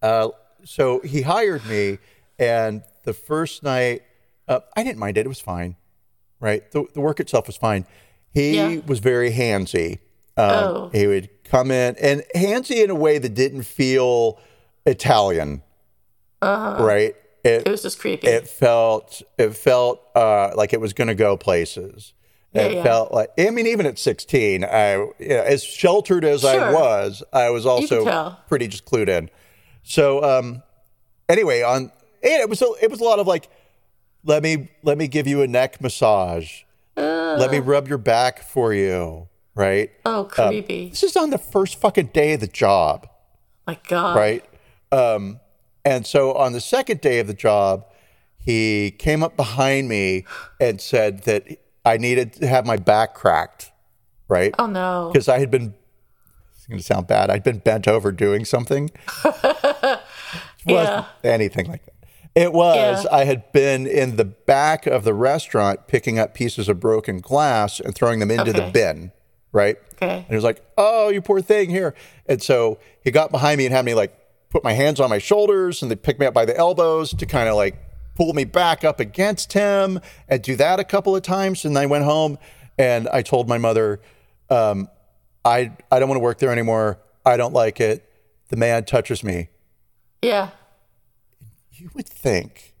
[0.00, 0.28] uh
[0.64, 1.98] so he hired me
[2.38, 4.02] and the first night
[4.48, 5.26] uh, I didn't mind it.
[5.26, 5.76] It was fine.
[6.40, 6.68] Right?
[6.72, 7.86] The the work itself was fine.
[8.32, 8.80] He Yeah.
[8.86, 9.98] was very handsy.
[10.36, 10.88] Um, Oh.
[10.92, 14.40] he would come in and handsy in a way that didn't feel
[14.86, 15.62] Italian.
[16.42, 17.14] Right?
[17.44, 18.28] It, it was just creepy.
[18.28, 22.12] it felt it felt uh, like it was going to go places.
[22.52, 22.82] Yeah, it yeah.
[22.82, 27.22] felt like I mean, even at sixteen, I you know, as sheltered as I was,
[27.32, 29.30] I was also pretty just clued in.
[29.82, 30.62] So um,
[31.28, 31.90] anyway, on
[32.22, 33.48] and it was a, it was a lot of like,
[34.24, 36.62] let me let me give you a neck massage,
[36.96, 39.90] let me rub your back for you, right?
[40.04, 40.90] oh, creepy.
[40.90, 43.08] This is on the first fucking day of the job
[43.66, 44.16] My God.
[44.16, 44.44] right?
[44.92, 45.40] Um,
[45.84, 47.84] and so on the second day of the job,
[48.38, 50.24] he came up behind me
[50.60, 51.46] and said that
[51.84, 53.70] I needed to have my back cracked,
[54.28, 54.54] right?
[54.58, 55.10] Oh no.
[55.12, 55.74] Because I had been,
[56.56, 58.90] it's going to sound bad, I'd been bent over doing something.
[60.64, 61.30] It wasn't Yeah.
[61.32, 61.94] anything like that.
[62.34, 63.10] It was, Yeah.
[63.16, 67.80] I had been in the back of the restaurant picking up pieces of broken glass
[67.80, 69.10] and throwing them into the bin,
[69.50, 69.76] right?
[69.94, 70.18] Okay.
[70.18, 71.94] And he was like, "Oh, you poor thing, here."
[72.26, 74.16] And so he got behind me and had me like
[74.52, 77.24] put my hands on my shoulders and they picked me up by the elbows to
[77.26, 77.74] kind of like
[78.14, 79.98] pull me back up against him
[80.28, 81.64] and do that a couple of times.
[81.64, 82.38] And I went home
[82.78, 84.00] and I told my mother,
[84.50, 84.88] um,
[85.44, 86.98] "I I don't want to work there anymore.
[87.24, 88.06] I don't like it.
[88.48, 89.48] The man touches me."
[90.20, 90.50] Yeah.
[91.72, 92.74] You would think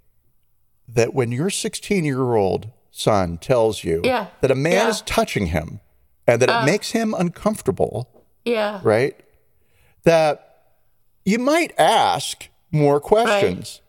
[0.86, 4.26] that when your 16 year old son tells you Yeah.
[4.42, 4.86] that a man Yeah.
[4.86, 4.90] Uh.
[4.90, 5.80] is touching him
[6.26, 8.80] and that it makes him uncomfortable Yeah.
[8.84, 9.18] right?
[10.04, 10.51] That
[11.24, 13.80] you might ask, more questions.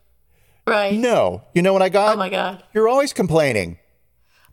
[0.66, 0.94] Right.
[0.94, 1.42] No.
[1.54, 2.14] You know what I got?
[2.14, 2.62] Oh my god.
[2.72, 3.78] You're always complaining.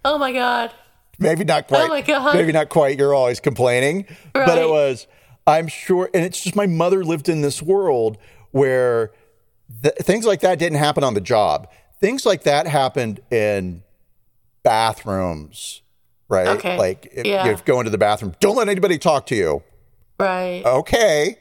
[0.03, 0.71] Oh my god.
[1.19, 1.83] Maybe not oh quite.
[1.83, 2.35] Oh my God.
[2.35, 2.97] Maybe not quite.
[2.97, 4.05] You're always complaining.
[4.33, 5.07] But it was,
[5.45, 8.17] I'm sure, and it's just my mother lived in this world
[8.51, 9.11] where
[9.83, 11.69] th- things like that didn't happen on the job.
[11.99, 13.83] Things like that happened in
[14.63, 15.81] bathrooms,
[16.29, 16.47] right?
[16.47, 16.77] Okay.
[16.77, 17.45] Like if Yeah.
[17.47, 19.63] you go into the bathroom, don't let anybody talk to you.
[20.19, 20.63] Right.
[20.65, 21.37] Okay.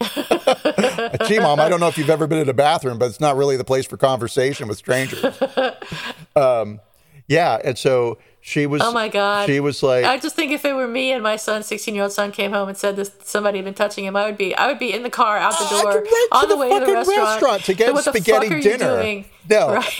[1.26, 3.36] Gee, mom, I don't know if you've ever been in a bathroom, but it's not
[3.36, 5.24] really the place for conversation with strangers.
[6.36, 6.80] um,
[7.26, 8.80] yeah, and so she was.
[8.82, 9.46] Oh my God.
[9.46, 12.04] She was like, I just think if it were me and my son, sixteen year
[12.04, 14.54] old son, came home and said this somebody had been touching him, I would be
[14.54, 16.86] I would be in the car out the door on the, the way to the
[16.86, 19.72] fucking restaurant, restaurant to get spaghetti dinner." No.
[19.76, 19.94] Right.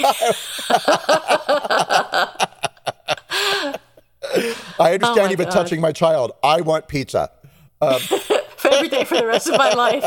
[4.79, 6.33] I understand Oh you've been touching my child.
[6.43, 7.31] I want pizza.
[7.81, 8.39] for
[8.79, 10.05] every day for the rest of my life.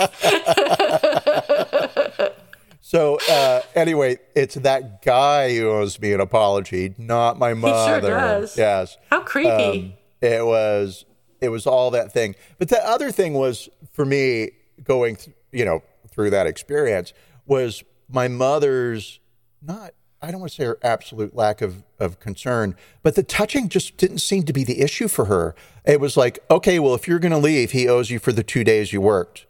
[2.83, 7.95] So uh, anyway, it's that guy who owes me an apology, not my mother.
[7.95, 8.57] He sure does.
[8.57, 8.97] Yes.
[9.09, 9.49] How creepy.
[9.49, 11.05] Um, it was
[11.39, 12.35] it was all that thing.
[12.57, 14.51] But the other thing was for me
[14.83, 17.13] going th- you know through that experience
[17.45, 19.21] was my mother's
[19.61, 23.69] not I don't want to say her absolute lack of of concern, but the touching
[23.69, 25.55] just didn't seem to be the issue for her.
[25.85, 28.43] It was like, okay, well if you're going to leave, he owes you for the
[28.43, 29.45] 2 days you worked.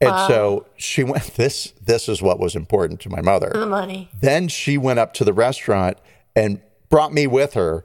[0.00, 3.50] And so she went this this is what was important to my mother.
[3.52, 4.10] the money.
[4.20, 5.98] Then she went up to the restaurant
[6.34, 7.84] and brought me with her,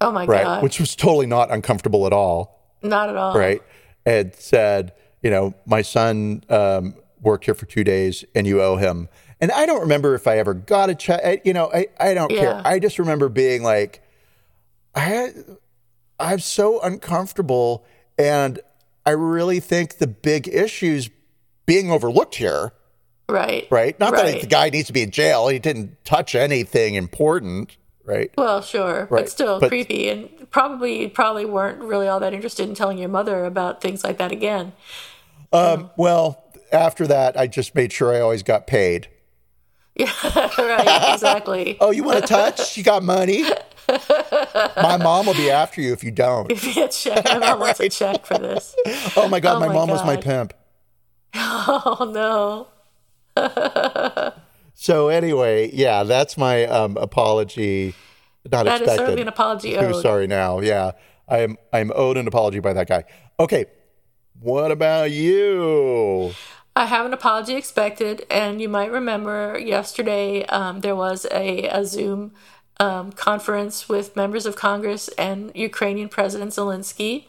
[0.00, 0.42] Oh my right?
[0.44, 0.62] god.
[0.62, 3.36] Which was totally not uncomfortable at all Not at all.
[3.38, 3.62] right?
[4.04, 8.76] And said, you know, my son um, worked here for two days and you owe
[8.76, 9.08] him.
[9.42, 11.20] And I don't remember if I ever got a check.
[11.24, 12.62] I, you know, I, I don't care.
[12.64, 14.00] I just remember being like,
[14.94, 15.32] I,
[16.20, 17.84] I'm so uncomfortable.
[18.16, 18.60] And
[19.04, 21.10] I really think the big issues
[21.66, 22.72] being overlooked here,
[23.28, 23.66] Right.
[23.68, 23.98] right?
[23.98, 25.48] Not that the guy needs to be in jail.
[25.48, 28.30] He didn't touch anything important, right?
[28.38, 29.22] Well, sure, Right.
[29.24, 32.98] but still But- creepy, and probably you probably weren't really all that interested in telling
[32.98, 34.72] your mother about things like that again.
[35.52, 39.08] Um, well, after that, I just made sure I always got paid.
[39.96, 40.10] Yeah,
[40.58, 41.76] right, exactly.
[41.80, 42.76] Oh, you want to touch?
[42.78, 43.44] You got money?
[43.88, 46.48] My mom will be after you if you don't.
[46.48, 47.24] Give me a check.
[47.26, 48.74] My mom wants a check for this.
[49.16, 50.54] Oh my God, Oh my, my mom was my pimp.
[51.34, 52.68] Oh no.
[54.74, 57.94] So anyway, yeah, that's my um, apology.
[58.50, 58.98] Not That is expected.
[58.98, 60.02] certainly an apology Who's owed.
[60.02, 60.60] sorry now?
[60.60, 60.92] Yeah,
[61.28, 63.04] I'm I'm owed an apology by that guy.
[63.38, 63.66] Okay,
[64.40, 66.32] what about you?
[66.74, 71.84] I have an apology expected, and you might remember yesterday um, there was a, a
[71.84, 72.32] Zoom
[72.80, 77.26] um, conference with members of Congress and Ukrainian President Zelensky.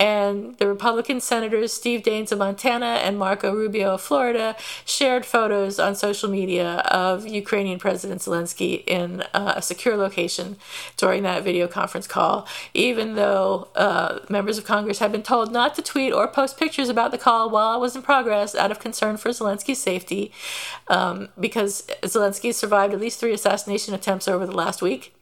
[0.00, 5.78] And the Republican senators Steve Daines of Montana and Marco Rubio of Florida shared photos
[5.78, 10.56] on social media of Ukrainian President Zelensky in uh, a secure location
[10.96, 15.74] during that video conference call, even though uh, members of Congress had been told not
[15.74, 18.80] to tweet or post pictures about the call while it was in progress out of
[18.80, 20.32] concern for Zelensky's safety,
[20.88, 25.12] um, because Zelensky survived at least three assassination attempts over the last week.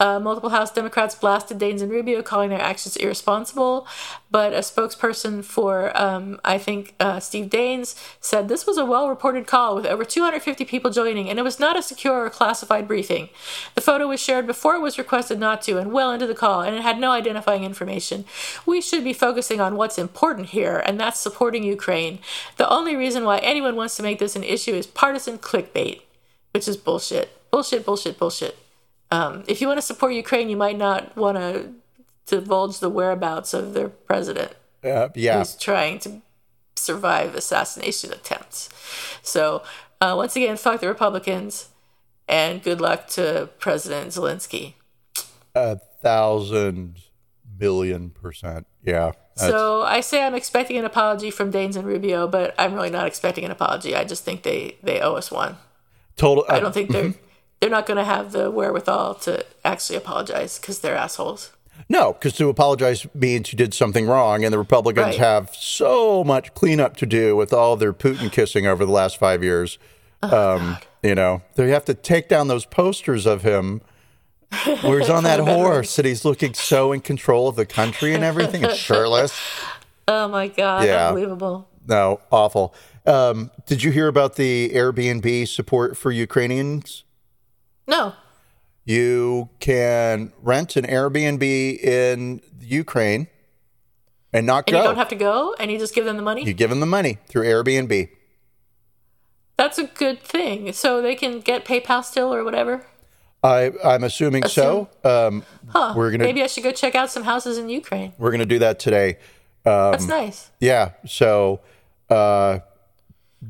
[0.00, 3.86] Uh, multiple House Democrats blasted Daines and Rubio, calling their actions irresponsible.
[4.30, 9.10] But a spokesperson for, um, I think, uh, Steve Daines said this was a well
[9.10, 12.88] reported call with over 250 people joining, and it was not a secure or classified
[12.88, 13.28] briefing.
[13.74, 16.62] The photo was shared before it was requested not to, and well into the call,
[16.62, 18.24] and it had no identifying information.
[18.64, 22.20] We should be focusing on what's important here, and that's supporting Ukraine.
[22.56, 26.00] The only reason why anyone wants to make this an issue is partisan clickbait,
[26.52, 27.36] which is bullshit.
[27.50, 28.56] Bullshit, bullshit, bullshit.
[29.10, 31.72] Um, if you want to support Ukraine, you might not want to
[32.26, 34.52] divulge the whereabouts of their president
[34.84, 36.22] Uh, yeah, who's trying to
[36.76, 38.68] survive assassination attempts.
[39.22, 39.62] So,
[40.00, 41.68] uh, once again, fuck the Republicans
[42.28, 44.74] and good luck to President Zelensky.
[45.54, 47.00] a thousand
[47.58, 48.66] billion percent.
[48.84, 49.12] Yeah.
[49.34, 53.06] So, I say I'm expecting an apology from Daines and Rubio, but I'm really not
[53.06, 53.96] expecting an apology.
[53.96, 55.56] I just think they, they owe us one.
[56.16, 56.44] total.
[56.48, 57.14] I don't think they're.
[57.60, 61.52] They're not going to have the wherewithal to actually apologize because they're assholes.
[61.88, 65.16] No, because to apologize means you did something wrong, and the Republicans Right.
[65.18, 69.42] have so much cleanup to do with all their Putin kissing over the last five
[69.42, 69.78] years.
[70.22, 73.80] Oh, um, you know, they have to take down those posters of him
[74.82, 78.22] where he's on that horse and he's looking so in control of the country and
[78.24, 79.38] everything, and shirtless.
[80.08, 81.08] Oh my god, Yeah.
[81.08, 81.68] unbelievable.
[81.86, 82.74] No, awful.
[83.06, 87.04] Um, did you hear about the Airbnb support for Ukrainians?
[87.90, 88.14] No.
[88.84, 93.28] You can rent an Airbnb in Ukraine
[94.32, 94.78] and not And go.
[94.78, 96.44] you don't have to go and you just give them the money?
[96.44, 98.08] You give them the money through Airbnb.
[99.56, 100.72] That's a good thing.
[100.72, 102.86] So they can get PayPal still or whatever.
[103.42, 104.88] I I'm assuming so.
[105.04, 105.94] Um, Huh.
[105.96, 108.12] We're gonna- Maybe I should go check out some houses in Ukraine.
[108.18, 109.18] we're gonna do that today.
[109.66, 110.50] Um, That's nice.
[110.60, 110.92] Yeah.
[111.06, 111.60] So
[112.08, 112.60] uh,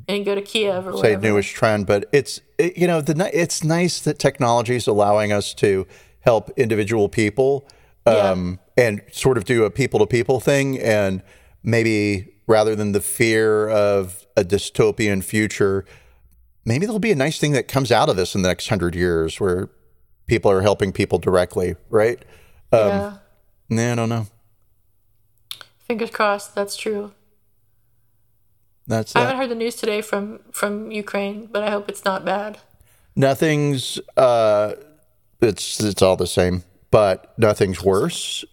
[0.07, 1.23] And go to Kiev or say whatever.
[1.23, 5.53] newish trend, but it's it, you know the it's nice that technology is allowing us
[5.55, 5.87] to
[6.21, 7.69] help individual people
[8.07, 11.23] um, and sort of do a people to people thing, and
[11.62, 15.85] maybe rather than the fear of a dystopian future,
[16.65, 18.95] maybe there'll be a nice thing that comes out of this in the next hundred
[18.95, 19.71] years where
[20.27, 22.25] people are helping people directly, right?
[22.73, 23.17] yeah.
[23.69, 24.27] Nah, I don't know.
[25.79, 26.55] Fingers crossed.
[26.55, 27.12] That's true.
[28.91, 29.27] That's I that.
[29.27, 32.59] haven't heard the news today from from Ukraine, but I hope it's not bad.
[33.15, 34.75] Nothing's uh
[35.41, 38.45] it's it's all the same, but nothing's worse,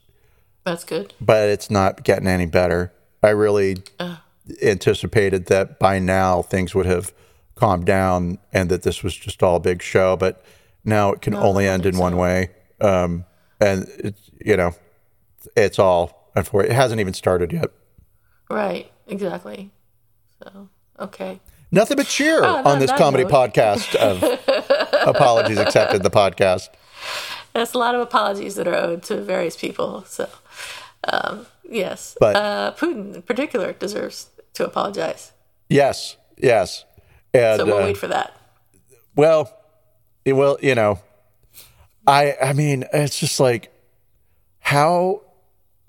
[0.64, 1.16] That's good.
[1.20, 2.94] but it's not getting any better.
[3.24, 3.78] I really
[4.64, 7.12] anticipated that by now things would have
[7.56, 10.46] calmed down and that this was just all a big show, but
[10.86, 12.52] now it can only end in one way.
[12.80, 13.26] Um
[13.60, 14.76] and it's you know,
[15.56, 16.74] it's all unfortunate.
[16.74, 17.72] It hasn't even started yet.
[18.52, 18.92] Right.
[19.08, 19.72] Exactly.
[20.44, 20.70] So
[21.00, 21.40] okay.
[21.72, 23.32] Nothing but cheer on on this comedy note.
[23.34, 24.24] podcast of
[25.08, 26.70] apologies accepted the podcast.
[27.54, 30.04] That's a lot of apologies that are owed to various people.
[30.08, 30.30] So,
[31.06, 32.16] um, yes.
[32.20, 35.32] But- uh, Putin in particular deserves to apologize.
[35.70, 36.86] Yes, yes.
[37.34, 38.34] And So we'll uh, wait for that.
[39.16, 39.52] Well,
[40.24, 41.00] it will, you know,
[42.06, 43.72] I I mean, it's just like
[44.60, 45.22] how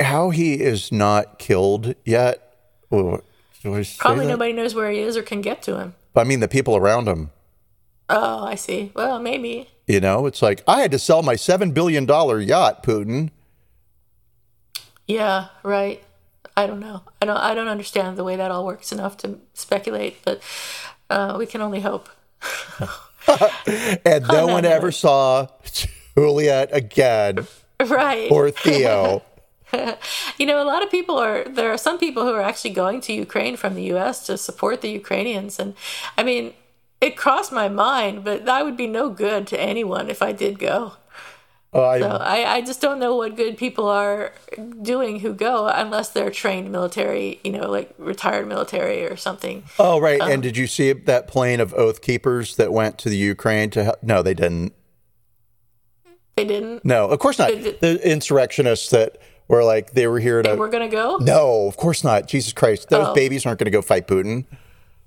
[0.00, 2.54] how he is not killed yet.
[2.90, 3.22] Oh, say
[3.62, 5.94] Probably nobody knows where he is or can get to him.
[6.14, 7.30] I mean, the people around him.
[8.08, 8.92] Oh, I see.
[8.94, 9.68] Well, maybe.
[9.86, 13.30] You know, it's like I had to sell my seven billion dollar yacht, Putin.
[15.06, 16.02] Yeah, right.
[16.56, 17.02] I don't know.
[17.22, 17.36] I don't.
[17.36, 20.42] I don't understand the way that all works enough to speculate, but
[21.10, 22.08] uh, we can only hope.
[24.06, 25.48] And no, one ever saw
[26.16, 27.46] Juliet again
[27.78, 28.30] Right.
[28.30, 29.22] or Theo.
[30.38, 31.42] You know, a lot of people are.
[31.44, 34.24] There are some people who are actually going to Ukraine from the U.S.
[34.26, 35.74] to support the Ukrainians, and
[36.16, 36.54] I mean,
[37.00, 40.58] it crossed my mind, but that would be no good to anyone if I did
[40.58, 40.92] go.
[41.72, 44.32] Oh, I, So I, I just don't know what good people are
[44.80, 49.64] doing who go unless they're trained military, you know, like retired military or something.
[49.78, 50.20] oh, right.
[50.20, 53.68] um, and did you see that plane of Oath Keepers that went to the Ukraine
[53.70, 54.02] to help?
[54.02, 54.72] No, they didn't.
[56.36, 56.84] They didn't.
[56.84, 57.48] No, of course not.
[57.50, 59.18] Did- The insurrectionists that
[59.48, 60.54] were like they were here to.
[60.54, 61.16] We're gonna go.
[61.18, 62.28] no, of course not.
[62.28, 63.14] Jesus Christ, those Oh.
[63.14, 64.44] babies aren't going to go fight Putin.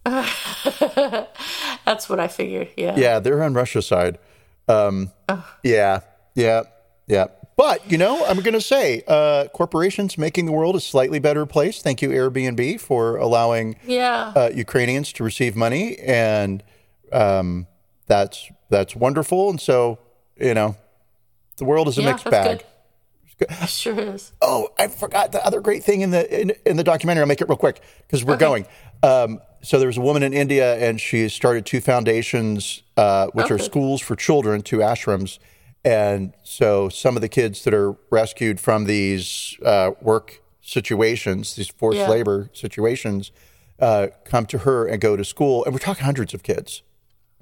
[1.85, 2.69] That's what I figured.
[2.77, 2.95] Yeah.
[2.97, 4.17] Yeah, they're on Russia's side.
[4.67, 5.11] Um,
[5.63, 5.99] Yeah,
[6.35, 6.63] yeah,
[7.07, 7.27] yeah.
[7.57, 11.45] But you know, I'm going to say, uh, corporations making the world a slightly better
[11.45, 11.81] place.
[11.81, 14.33] Thank you, Airbnb, for allowing Yeah.
[14.35, 16.63] uh, Ukrainians to receive money, and
[17.11, 17.67] um,
[18.07, 19.49] that's that's wonderful.
[19.51, 19.99] And so,
[20.37, 20.75] you know,
[21.57, 22.07] the world is a yeah.
[22.11, 22.59] mixed bag.
[22.59, 22.65] good.
[23.41, 24.33] It sure is.
[24.41, 27.21] Oh, I forgot the other great thing in the in, in the documentary.
[27.21, 28.65] I'll make it real quick because we're going.
[29.03, 33.49] Um, so there was a woman in India, and she started two foundations, uh, which
[33.51, 35.39] are schools for children, two ashrams.
[35.83, 41.69] And so some of the kids that are rescued from these uh, work situations, these
[41.69, 42.09] forced Yeah.
[42.09, 43.31] labor situations,
[43.79, 45.63] uh, come to her and go to school.
[45.65, 46.83] And we're talking hundreds of kids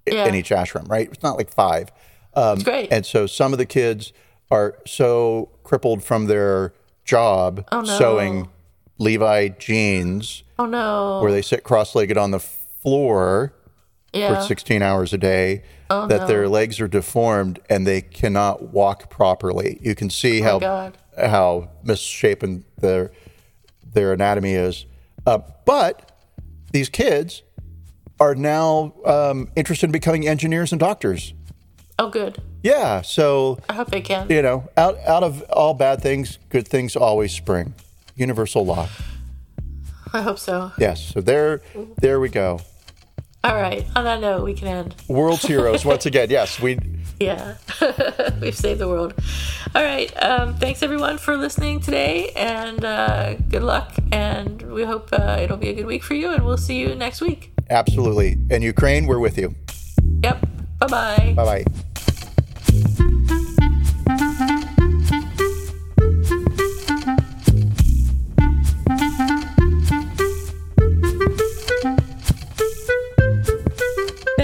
[0.05, 0.25] Yeah.
[0.25, 1.09] in each ashram, right?
[1.11, 1.91] It's not like five.
[2.35, 2.91] It's great.
[2.91, 4.13] And so some of the kids
[4.51, 6.73] are so crippled from their
[7.05, 7.97] job Oh, no.
[7.97, 8.49] sewing
[8.97, 11.19] Levi jeans oh no.
[11.21, 13.53] where they sit cross legged on the floor
[14.13, 14.35] yeah.
[14.41, 16.27] for 16 hours a day Oh, that no.
[16.27, 19.79] their legs are deformed and they cannot walk properly.
[19.81, 20.97] You can see how Oh, God.
[21.17, 23.11] how misshapen their
[23.91, 24.85] their anatomy is.
[25.25, 26.11] Uh, but
[26.71, 27.41] these kids
[28.19, 31.33] are now um, interested in becoming engineers and doctors.
[31.97, 32.39] Oh, good.
[32.63, 34.29] Yeah, so I hope they can.
[34.29, 37.73] you know, out out of all bad things, good things always spring.
[38.15, 38.89] Universal law.
[40.11, 40.71] I hope so.
[40.77, 41.01] Yes.
[41.13, 41.61] So there,
[42.01, 42.59] there we go.
[43.43, 43.85] All right.
[43.95, 44.95] On that note, we can end.
[45.07, 46.29] World's heroes once again.
[46.37, 46.77] Yes, we.
[47.19, 47.55] Yeah.
[48.41, 49.13] We've saved the world.
[49.75, 50.11] All right.
[50.21, 52.31] Um, thanks, everyone, for listening today.
[52.35, 53.93] And uh, good luck.
[54.11, 56.31] And we hope uh, it'll be a good week for you.
[56.31, 57.51] And we'll see you next week.
[57.69, 58.37] Absolutely.
[58.49, 59.55] And Ukraine, we're with you.
[60.23, 60.45] Yep.
[60.79, 61.33] Bye bye.
[61.35, 61.88] Bye bye.
[62.81, 63.08] Thank you.